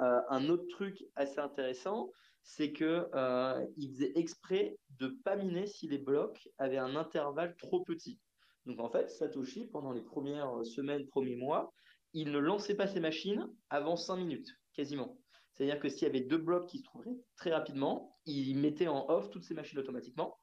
[0.00, 2.10] Euh, un autre truc assez intéressant,
[2.42, 7.56] c'est que euh, il faisait exprès de pas miner si les blocs avaient un intervalle
[7.56, 8.20] trop petit.
[8.66, 11.72] Donc en fait, Satoshi, pendant les premières semaines, premiers mois,
[12.12, 15.18] il ne lançait pas ses machines avant 5 minutes, quasiment.
[15.54, 19.08] C'est-à-dire que s'il y avait deux blocs qui se trouveraient très rapidement, il mettait en
[19.08, 20.38] off toutes ces machines automatiquement,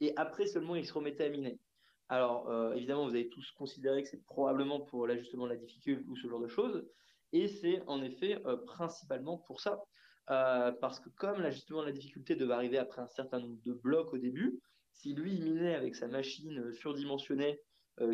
[0.00, 1.58] et après seulement il se remettait à miner.
[2.08, 6.04] Alors euh, évidemment, vous avez tous considéré que c'est probablement pour l'ajustement de la difficulté
[6.08, 6.86] ou ce genre de choses,
[7.32, 9.82] et c'est en effet euh, principalement pour ça.
[10.30, 13.72] Euh, parce que comme l'ajustement de la difficulté devait arriver après un certain nombre de
[13.72, 14.60] blocs au début,
[14.92, 17.60] si lui minait avec sa machine surdimensionnée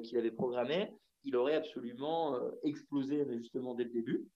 [0.03, 4.29] qu'il avait programmée, il aurait absolument explosé justement dès le début.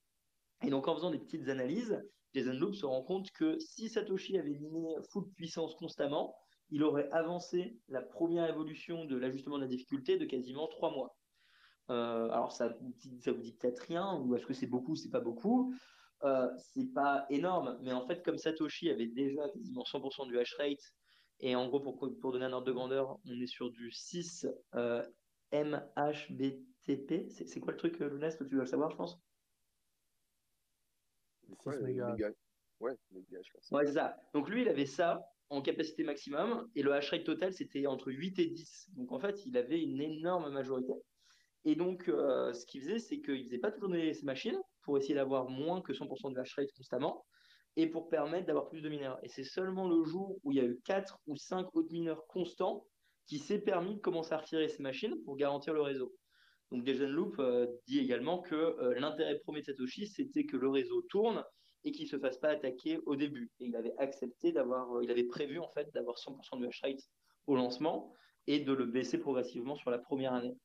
[0.63, 2.03] Et donc en faisant des petites analyses,
[2.35, 6.35] Jason Loop se rend compte que si Satoshi avait miné full puissance constamment,
[6.71, 11.17] il aurait avancé la première évolution de l'ajustement de la difficulté de quasiment trois mois.
[11.91, 12.77] Euh, alors ça,
[13.21, 15.75] ça vous dit peut-être rien, ou est-ce que c'est beaucoup, c'est pas beaucoup?
[16.25, 20.55] Euh, c'est pas énorme, mais en fait, comme Satoshi avait déjà quasiment 100% du hash
[20.57, 20.93] rate,
[21.41, 24.47] et en gros, pour, pour donner un ordre de grandeur, on est sur du 6
[24.75, 25.03] euh,
[25.53, 27.31] MHBTP.
[27.31, 29.21] C'est quoi le truc, Lunas, que tu dois le savoir, je pense?
[31.65, 32.13] Ouais, mégas.
[32.13, 32.31] méga.
[32.81, 33.71] Ouais, méga, je pense.
[33.71, 34.17] Ouais, c'est ça.
[34.35, 38.13] Donc lui, il avait ça en capacité maximum, et le hash rate total, c'était entre
[38.13, 38.91] 8 et 10.
[38.97, 40.93] Donc en fait, il avait une énorme majorité.
[41.65, 45.15] Et donc, euh, ce qu'il faisait, c'est qu'il faisait pas tourner ses machines pour essayer
[45.15, 47.25] d'avoir moins que 100% de hash rate constamment.
[47.77, 49.19] et pour permettre d'avoir plus de mineurs.
[49.23, 52.27] Et c'est seulement le jour où il y a eu quatre ou cinq autres mineurs
[52.27, 52.85] constants
[53.29, 56.13] qui s'est permis de commencer à retirer ces machines pour garantir le réseau.
[56.71, 60.69] Donc Jason Loop euh, dit également que euh, l'intérêt premier de Satoshi, c'était que le
[60.69, 61.45] réseau tourne
[61.89, 63.51] et qu'il se fasse pas attaquer au début.
[63.61, 66.81] Et il avait accepté d'avoir, euh, il avait prévu en fait d'avoir 100% de hash
[66.83, 67.01] rate
[67.47, 68.13] au lancement
[68.47, 70.57] et de le baisser progressivement sur la première année.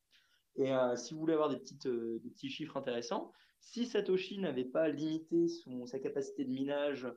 [0.56, 4.88] Et si vous voulez avoir des, petites, des petits chiffres intéressants, si Satoshi n'avait pas
[4.88, 5.48] limité
[5.88, 7.08] sa capacité de minage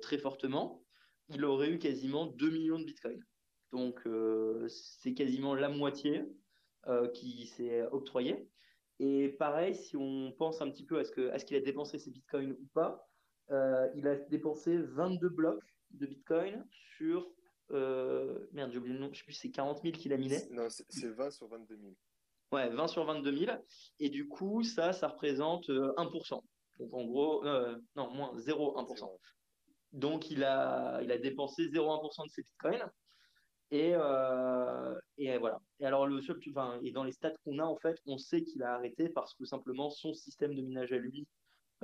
[0.00, 0.82] très fortement,
[1.28, 3.22] il aurait eu quasiment 2 millions de bitcoins.
[3.70, 4.00] Donc
[4.68, 6.24] c'est quasiment la moitié
[6.88, 8.48] euh, qui s'est octroyé.
[9.00, 12.52] Et pareil, si on pense un petit peu à ce qu'il a dépensé ses bitcoins
[12.52, 13.06] ou pas,
[13.50, 17.30] euh, il a dépensé 22 blocs de bitcoin sur.
[17.72, 20.38] Euh, merde, j'ai oublié le nom, je sais plus, c'est 40 000 qu'il a miné.
[20.50, 21.92] Non, c'est 20 sur 22 000.
[22.52, 23.52] Ouais, 20 sur 22 000.
[24.00, 26.42] Et du coup, ça, ça représente 1%.
[26.80, 27.44] Donc en gros,
[27.94, 29.08] non, moins 0,1%.
[29.92, 32.90] Donc il a, il a dépensé 0,1% de ses bitcoins.
[33.70, 35.60] Et, euh, et voilà.
[35.78, 38.42] Et alors, le seul, enfin, et dans les stats qu'on a, en fait, on sait
[38.42, 41.26] qu'il a arrêté parce que simplement son système de minage à lui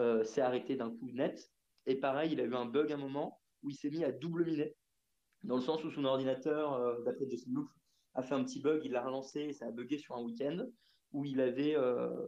[0.01, 1.49] euh, s'est arrêté d'un coup net.
[1.87, 4.13] Et pareil, il a eu un bug à un moment où il s'est mis à
[4.13, 4.75] double miner.
[5.43, 7.69] Dans le sens où son ordinateur, euh, d'après Jason Loop,
[8.15, 10.67] a fait un petit bug, il l'a relancé et ça a bugué sur un week-end
[11.13, 11.77] où il avait,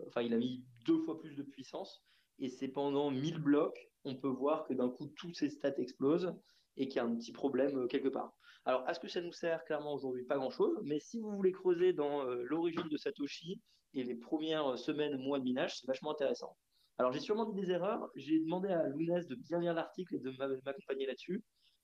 [0.06, 2.04] enfin, il a mis deux fois plus de puissance.
[2.38, 6.34] Et c'est pendant 1000 blocs, on peut voir que d'un coup, tous ses stats explosent
[6.76, 8.32] et qu'il y a un petit problème quelque part.
[8.64, 11.92] Alors, est-ce que ça nous sert clairement aujourd'hui Pas grand-chose, mais si vous voulez creuser
[11.92, 13.60] dans euh, l'origine de Satoshi
[13.94, 16.56] et les premières semaines, mois de minage, c'est vachement intéressant.
[16.98, 18.10] Alors, j'ai sûrement dit des erreurs.
[18.16, 20.30] J'ai demandé à Lounès de bien lire l'article et de
[20.64, 21.42] m'accompagner là-dessus.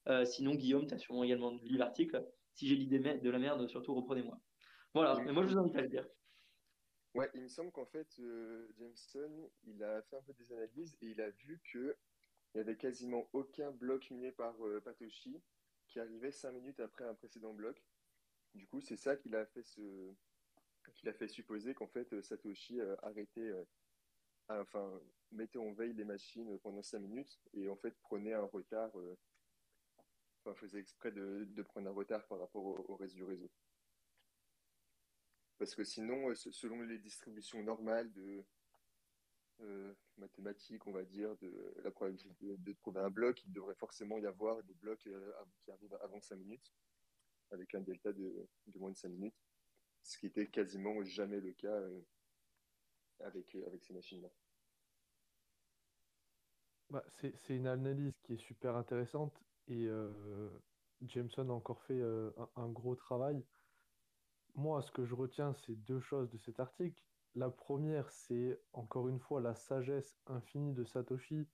[0.09, 2.25] Euh, sinon, Guillaume, tu as sûrement également lu l'article.
[2.55, 4.39] Si j'ai dit de la merde, surtout reprenez-moi.
[4.93, 6.07] Voilà, mais moi, je vous invite à le dire.
[7.15, 10.97] Ouais, il me semble qu'en fait, euh, Jameson, il a fait un peu des analyses
[11.01, 11.95] et il a vu qu'il
[12.55, 14.55] n'y avait quasiment aucun bloc miné par
[14.85, 15.41] Patoshi
[15.87, 17.81] qui arrivait cinq minutes après un précédent bloc.
[18.55, 20.13] Du coup, c'est ça qui l'a fait, ce...
[20.95, 23.65] qui fait supposer qu'en fait Satoshi euh, arrêtait, euh,
[24.49, 25.01] enfin,
[25.33, 29.17] mettait en veille les machines pendant cinq minutes et en fait prenait un retard, euh,
[30.45, 33.51] enfin, faisait exprès de, prendre un retard par rapport au, reste du réseau.
[35.59, 38.45] Parce que sinon, selon les distributions normales de,
[39.61, 44.19] euh, mathématiques, on va dire, de la probabilité de, trouver un bloc, il devrait forcément
[44.19, 45.33] y avoir des blocs euh,
[45.65, 46.73] qui arrivent avant 5 minutes,
[47.51, 49.35] avec un delta de, moins de 5 minutes,
[50.03, 52.01] ce qui était quasiment jamais le cas euh,
[53.21, 54.29] avec, avec ces machines-là.
[56.91, 59.89] Bah, c'est une analyse qui est super intéressante et
[61.03, 62.01] Jameson a encore fait
[62.57, 63.45] un, gros travail.
[64.55, 67.03] Moi, ce que je retiens, c'est deux choses de cet article.
[67.35, 71.49] La première, c'est encore une fois la sagesse infinie de Satoshi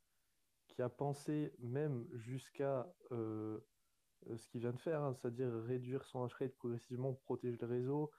[0.68, 3.58] qui a pensé même jusqu'à euh,
[4.36, 8.10] ce qu'il vient de faire, hein, c'est-à-dire réduire son hash rate progressivement protéger le réseau.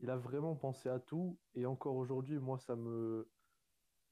[0.00, 3.30] Il a vraiment pensé à tout et encore aujourd'hui, moi, ça me.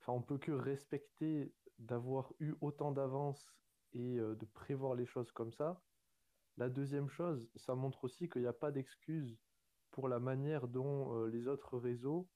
[0.01, 3.53] Enfin, on peut que respecter d'avoir eu autant d'avance
[3.93, 5.82] et euh, de prévoir les choses comme ça.
[6.57, 9.39] La deuxième chose, ça montre aussi qu'il n'y a pas d'excuse
[9.91, 12.28] pour la manière dont euh, les autres réseaux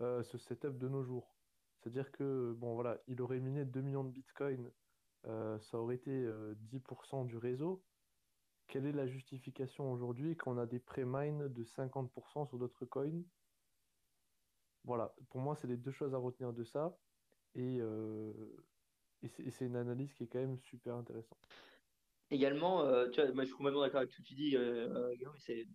[0.00, 1.36] euh, ce setup de nos jours.
[1.78, 4.70] C'est-à-dire que, bon, voilà, il aurait miné 2 millions de bitcoins,
[5.24, 6.28] ça aurait été
[6.70, 7.84] 10% euh, du réseau.
[8.72, 13.20] Quelle est la justification aujourd'hui quand on a des pré-mines de 50% sur d'autres coins?
[14.84, 16.96] Voilà, pour moi, c'est les deux choses à retenir de ça.
[17.54, 17.80] Et,
[19.22, 21.46] et c'est une analyse qui est quand même super intéressante
[22.30, 24.56] également, tu vois, moi, je suis complètement d'accord avec ce que tu dis,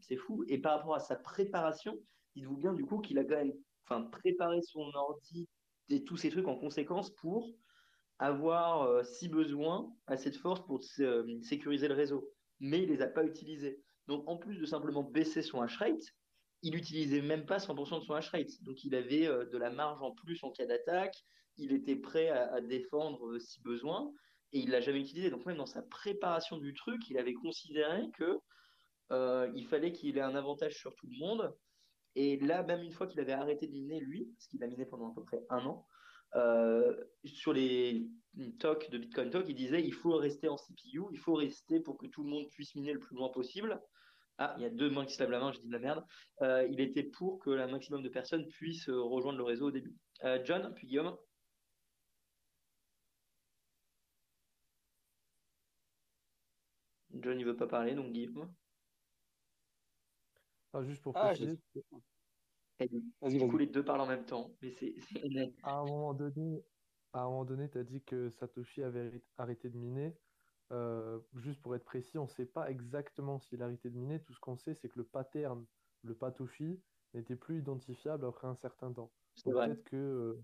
[0.01, 0.43] c'est fou.
[0.47, 1.99] Et par rapport à sa préparation,
[2.35, 5.47] dites-vous bien du coup qu'il a quand même préparer son ordi
[5.89, 7.47] et tous ces trucs en conséquence pour
[8.19, 12.33] avoir, euh, si besoin, assez de force pour euh, sécuriser le réseau.
[12.59, 13.81] Mais il les a pas utilisés.
[14.07, 16.03] Donc, en plus de simplement baisser son hash rate,
[16.63, 18.63] il n'utilisait même pas 100% de son hash rate.
[18.63, 21.15] Donc, il avait euh, de la marge en plus en cas d'attaque.
[21.57, 24.11] Il était prêt à, défendre si besoin.
[24.53, 25.29] Et il l'a jamais utilisé.
[25.29, 28.39] Donc, même dans sa préparation du truc, il avait considéré que
[29.55, 31.55] il fallait qu'il ait un avantage sur tout le monde
[32.19, 34.87] et là, même une fois qu'il avait arrêté de miner, lui, parce qu'il a miné
[34.87, 35.96] pendant à peu près un an, euh,
[37.23, 38.07] sur les
[38.59, 41.97] talks de Bitcoin Talk, il disait il faut rester en CPU, il faut rester pour
[41.97, 43.82] que tout le monde puisse miner le plus loin possible.
[44.39, 45.80] Ah, il y a deux mains qui se lavent la main, je dis de la
[45.80, 46.05] merde.
[46.43, 49.71] Euh, il était pour que un maximum de personnes puissent euh, rejoindre le réseau au
[49.71, 49.95] début.
[50.43, 51.15] John, puis Guillaume.
[57.21, 58.53] John, il veut pas parler, donc Guillaume.
[60.73, 61.34] Ah, juste pour ah,
[62.86, 64.51] du coup, les deux parlent en même temps.
[64.61, 64.95] Mais c'est
[65.63, 66.63] à un moment donné,
[67.13, 70.15] à un moment donné, tu as dit que Satoshi avait arrêté de miner.
[70.73, 74.21] Euh, juste pour être précis, on ne sait pas exactement s'il a arrêté de miner.
[74.21, 75.65] Tout ce qu'on sait, c'est que le pattern,
[76.03, 76.82] le Patoshi,
[77.13, 79.11] n'était plus identifiable après un certain temps.
[79.36, 79.67] C'est vrai.
[79.67, 80.43] peut-être que euh,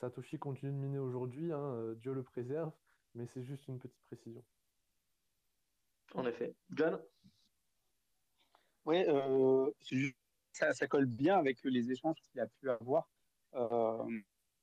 [0.00, 2.72] Satoshi continue de miner aujourd'hui, hein, euh, Dieu le préserve,
[3.14, 4.42] mais c'est juste une petite précision.
[6.14, 6.54] En effet.
[6.70, 6.98] John?
[8.86, 9.04] Oui,
[10.58, 13.08] ça, ça, colle bien avec les échanges qu'il a pu avoir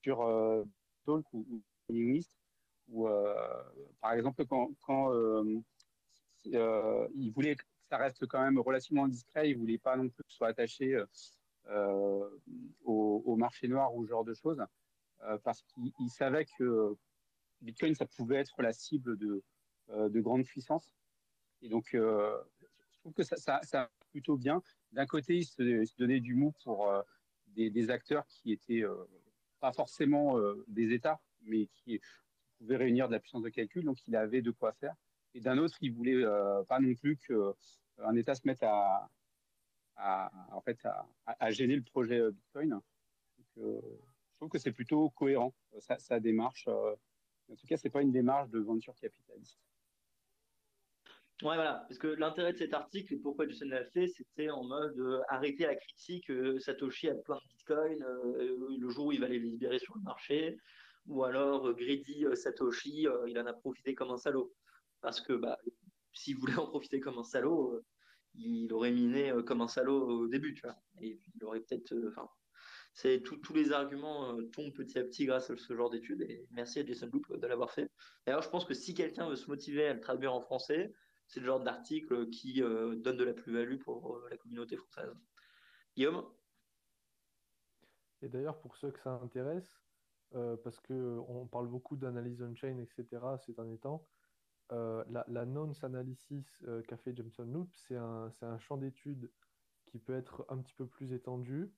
[0.01, 0.17] sur
[1.05, 2.35] Talk ou, Linguist
[2.87, 3.63] ou euh,
[4.01, 5.59] par exemple quand, quand euh,
[6.53, 10.23] euh, il voulait que ça reste quand même relativement discret, il voulait pas non plus
[10.23, 10.99] que ce soit attaché
[11.67, 14.63] au, au, marché noir ou ce genre de choses,
[15.43, 16.95] parce qu'il savait que
[17.61, 19.43] Bitcoin, ça pouvait être la cible de,
[19.89, 20.91] de grandes puissances.
[21.61, 24.63] Et donc, je trouve que ça, ça, ça plutôt bien.
[24.93, 26.89] D'un côté, il se, il se, donnait du mou pour
[27.47, 28.83] des, des, acteurs qui étaient
[29.59, 31.99] pas forcément des États, mais qui
[32.57, 34.95] pouvait réunir de la puissance de calcul, donc il avait de quoi faire.
[35.33, 37.35] Et d'un autre, il voulait euh, pas non plus qu'un
[37.99, 39.09] euh, État se mette à,
[41.49, 42.79] gêner le projet euh, Bitcoin.
[43.57, 43.81] Euh,
[44.31, 46.65] je trouve que c'est plutôt cohérent, sa, démarche.
[46.67, 46.95] Euh,
[47.51, 49.59] en tout cas, c'est pas une démarche de venture capitaliste.
[51.41, 54.63] Ouais, voilà, parce que l'intérêt de cet article et pourquoi Jason l'a fait, c'était en
[54.63, 56.29] mode euh, arrêter la critique.
[56.29, 59.97] Euh, Satoshi a plein de bitcoins euh, le jour où il va les libérer sur
[59.97, 60.57] le marché
[61.07, 64.53] ou alors Greedy Satoshi, il en a profité comme un salaud.
[65.01, 65.57] Parce que bah,
[66.13, 67.81] s'il voulait en profiter comme un salaud,
[68.35, 70.77] il aurait miné comme un salaud au début, tu vois.
[71.01, 71.93] Et il aurait peut-être.
[72.07, 72.27] Enfin,
[72.93, 76.21] c'est tous les arguments tombent petit à petit grâce à ce genre d'études.
[76.21, 77.91] Et merci à Jason Loop de l'avoir fait.
[78.25, 80.91] D'ailleurs, je pense que si quelqu'un veut se motiver à le traduire en français,
[81.27, 85.13] c'est le genre d'article qui euh, donne de la plus-value pour euh, la communauté française.
[85.95, 86.25] Guillaume?
[88.21, 89.69] Et d'ailleurs, pour ceux que ça intéresse,
[90.33, 93.21] euh, parce qu'on parle beaucoup d'analyse on-chain, etc.
[93.45, 94.07] ces derniers temps.
[94.71, 99.31] Euh, la, la nonce analysis euh, qu'a fait Jameson Loop, c'est un, un, champ d'études
[99.85, 101.71] qui peut être un petit peu plus étendu.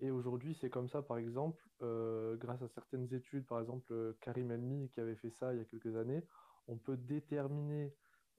[0.00, 4.50] Et aujourd'hui, c'est comme ça, par exemple, euh, grâce à certaines études, par exemple Karim
[4.50, 6.24] Elmi qui avait fait ça il y a quelques années,
[6.66, 7.94] on peut déterminer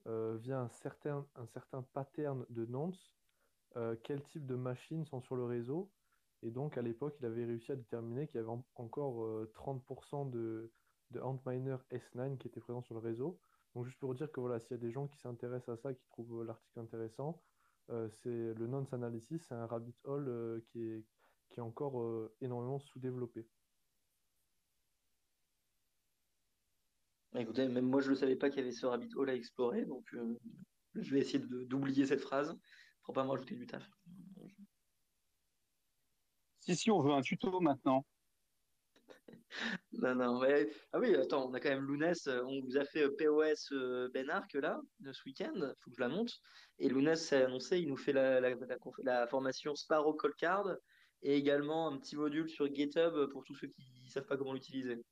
[0.06, 1.26] via un certain,
[1.92, 3.12] pattern de nonce
[4.02, 5.90] quel type de machines sont sur le réseau
[6.42, 9.50] et donc, à l'époque, il avait réussi à déterminer qu'il y avait en encore euh,
[9.54, 10.72] 30% de,
[11.12, 13.38] de Antminer S9 qui étaient présents sur le réseau.
[13.74, 15.94] Donc, juste pour dire que voilà, s'il y a des gens qui s'intéressent à ça,
[15.94, 17.40] qui trouvent l'article intéressant,
[17.90, 22.80] euh, c'est le nonce analysis, c'est un rabbit hole euh, qui, est, encore euh, énormément
[22.80, 23.46] sous-développé.
[27.34, 29.86] Écoutez, même moi, je ne savais pas qu'il y avait ce rabbit hole à explorer,
[29.86, 30.38] donc euh,
[30.94, 32.54] je vais essayer d'oublier cette phrase
[33.04, 33.88] pour pas me rajouter du taf.
[36.60, 38.06] Si, si, on veut un tuto maintenant.
[39.92, 40.70] non, non, mais...
[40.92, 43.72] Ah oui, attends, on a quand même Lounès, on vous a fait POS
[44.12, 44.80] Ben Arc là,
[45.10, 46.38] ce week-end, il faut que je la monte.
[46.78, 50.76] Et Lounès s'est annoncé, il nous fait la, la, la, la formation Sparrow Call Card
[51.22, 54.52] et également un petit module sur GitHub pour tous ceux qui ne savent pas comment
[54.52, 55.02] l'utiliser.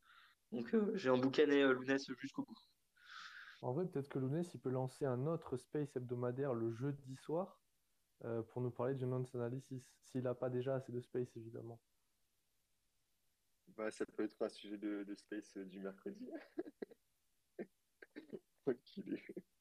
[0.53, 2.57] Donc euh, j'ai emboucané euh, Lounès jusqu'au bout.
[3.63, 7.63] En vrai, peut-être que Lounès, il peut lancer un autre space hebdomadaire le jeudi soir
[8.25, 11.83] euh, pour nous parler du nonce analysis, s'il n'a pas déjà assez de space, évidemment.
[13.69, 16.29] Bah, ça peut être un sujet de, de space euh, du mercredi.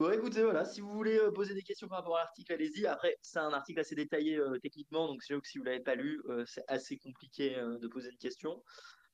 [0.00, 2.86] Bon, écoutez, voilà, si vous voulez euh, poser des questions par rapport à l'article, allez-y.
[2.86, 5.94] Après, c'est un article assez détaillé euh, techniquement, donc c'est que si vous l'avez pas
[5.94, 8.64] lu, euh, c'est assez compliqué de poser une question,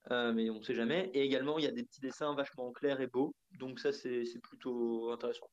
[0.09, 1.11] mais on ne sait jamais.
[1.13, 4.23] Et également, il y a des petits dessins vachement clairs et beaux, donc ça, c'est
[4.45, 5.51] plutôt intéressant.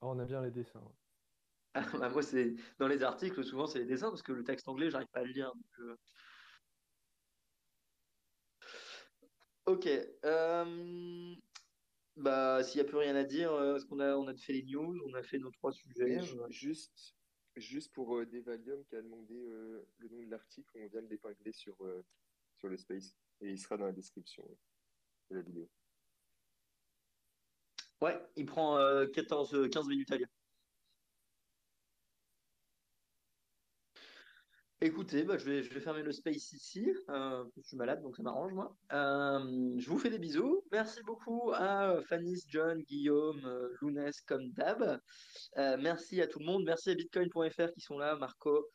[0.00, 0.80] Ah, on a bien les dessins.
[0.80, 0.96] Ouais.
[1.74, 4.66] Ah, bah, moi, c'est dans les articles, souvent, c'est les dessins, parce que le texte
[4.66, 5.52] anglais, j'arrive pas à le lire.
[5.54, 5.98] Donc.
[9.66, 9.86] Ok.
[10.24, 11.34] Euh...
[12.18, 14.64] Bah, s'il n'y a plus rien à dire, est-ce qu'on a, on a fait les
[14.64, 16.16] news, on a fait nos trois sujets.
[16.16, 17.14] Et juste,
[17.60, 21.08] juste pour euh, Devalium qui a demandé euh, le nom de l'article, on vient de
[21.08, 22.04] l'épingler sur, euh,
[22.56, 23.16] sur le space.
[23.40, 24.44] Et il sera dans la description
[25.30, 25.68] de la vidéo.
[28.00, 30.28] Ouais, il prend euh, 14, 15 minutes à lire.
[34.80, 36.88] Écoutez, bah, je vais, je vais fermer le space ici.
[37.08, 38.76] Euh, je suis malade, donc ça m'arrange, moi.
[38.92, 40.62] Euh, je vous fais des bisous.
[40.70, 45.00] Merci beaucoup à Fanny, John, Guillaume, euh, Lounès, comme d'hab.
[45.56, 46.62] Euh, merci à tout le monde.
[46.64, 48.68] Merci à Bitcoin.fr qui sont là, Marco,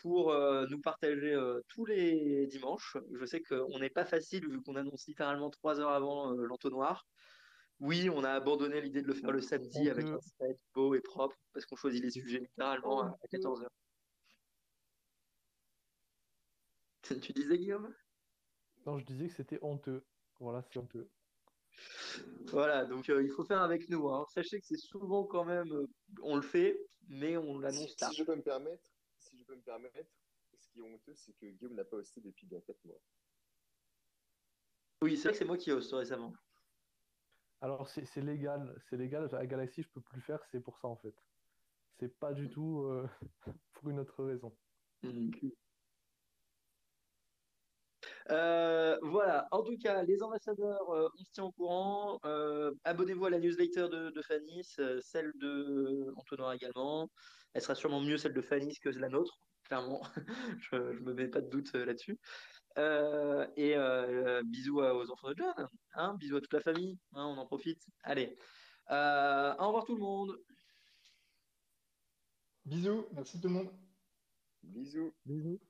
[0.00, 0.34] pour
[0.70, 2.96] nous partager tous les dimanches.
[3.12, 7.04] Je sais qu'on n'est pas facile vu qu'on annonce littéralement trois heures avant l'entonnoir.
[7.78, 11.00] Oui, on a abandonné l'idée de le faire le samedi avec un site beau et
[11.02, 13.70] propre parce qu'on choisit les sujets littéralement à 14 heures.
[17.22, 17.94] Tu disais, Guillaume?
[18.84, 20.06] Non, je disais que c'était honteux.
[20.38, 21.10] Voilà, c'est honteux.
[22.50, 24.08] Voilà, donc euh, il faut faire avec nous.
[24.08, 24.24] hein.
[24.28, 25.86] Sachez que c'est souvent quand même, euh,
[26.22, 26.78] on le fait,
[27.08, 28.10] mais on Si, l'annonce tard.
[28.10, 30.10] si je peux me permettre, si je peux me permettre,
[30.58, 33.00] ce qui est honteux, c'est que Guillaume n'a pas hosté depuis bien 4 mois.
[35.02, 36.32] Oui, c'est vrai que c'est moi qui hoste récemment.
[37.62, 39.34] Alors c'est légal, c'est légal.
[39.34, 41.14] À Galaxy, je peux plus le faire, c'est pour ça en fait.
[42.00, 43.08] C'est pas du tout euh,
[43.72, 44.58] pour une autre raison.
[45.02, 45.50] Mm.
[48.30, 52.18] Euh, voilà, en tout cas, les ambassadeurs, euh, on se tient au courant.
[52.24, 57.08] Euh, abonnez-vous à la newsletter de, de Fanis, euh, celle de Antonoir également.
[57.54, 60.02] Elle sera sûrement mieux celle de Fanis que la nôtre, clairement.
[60.60, 62.18] je, je me mets pas de doute euh, là-dessus.
[62.78, 66.98] Euh, et euh, bisous à- aux enfants de John, hein, bisous à toute la famille,
[67.14, 67.82] hein, on en profite.
[68.04, 68.36] Allez,
[68.90, 70.36] Euh, au revoir tout le monde.
[72.64, 73.70] Bisous, merci tout le monde.
[74.62, 75.12] Bisous.
[75.24, 75.69] Bisous.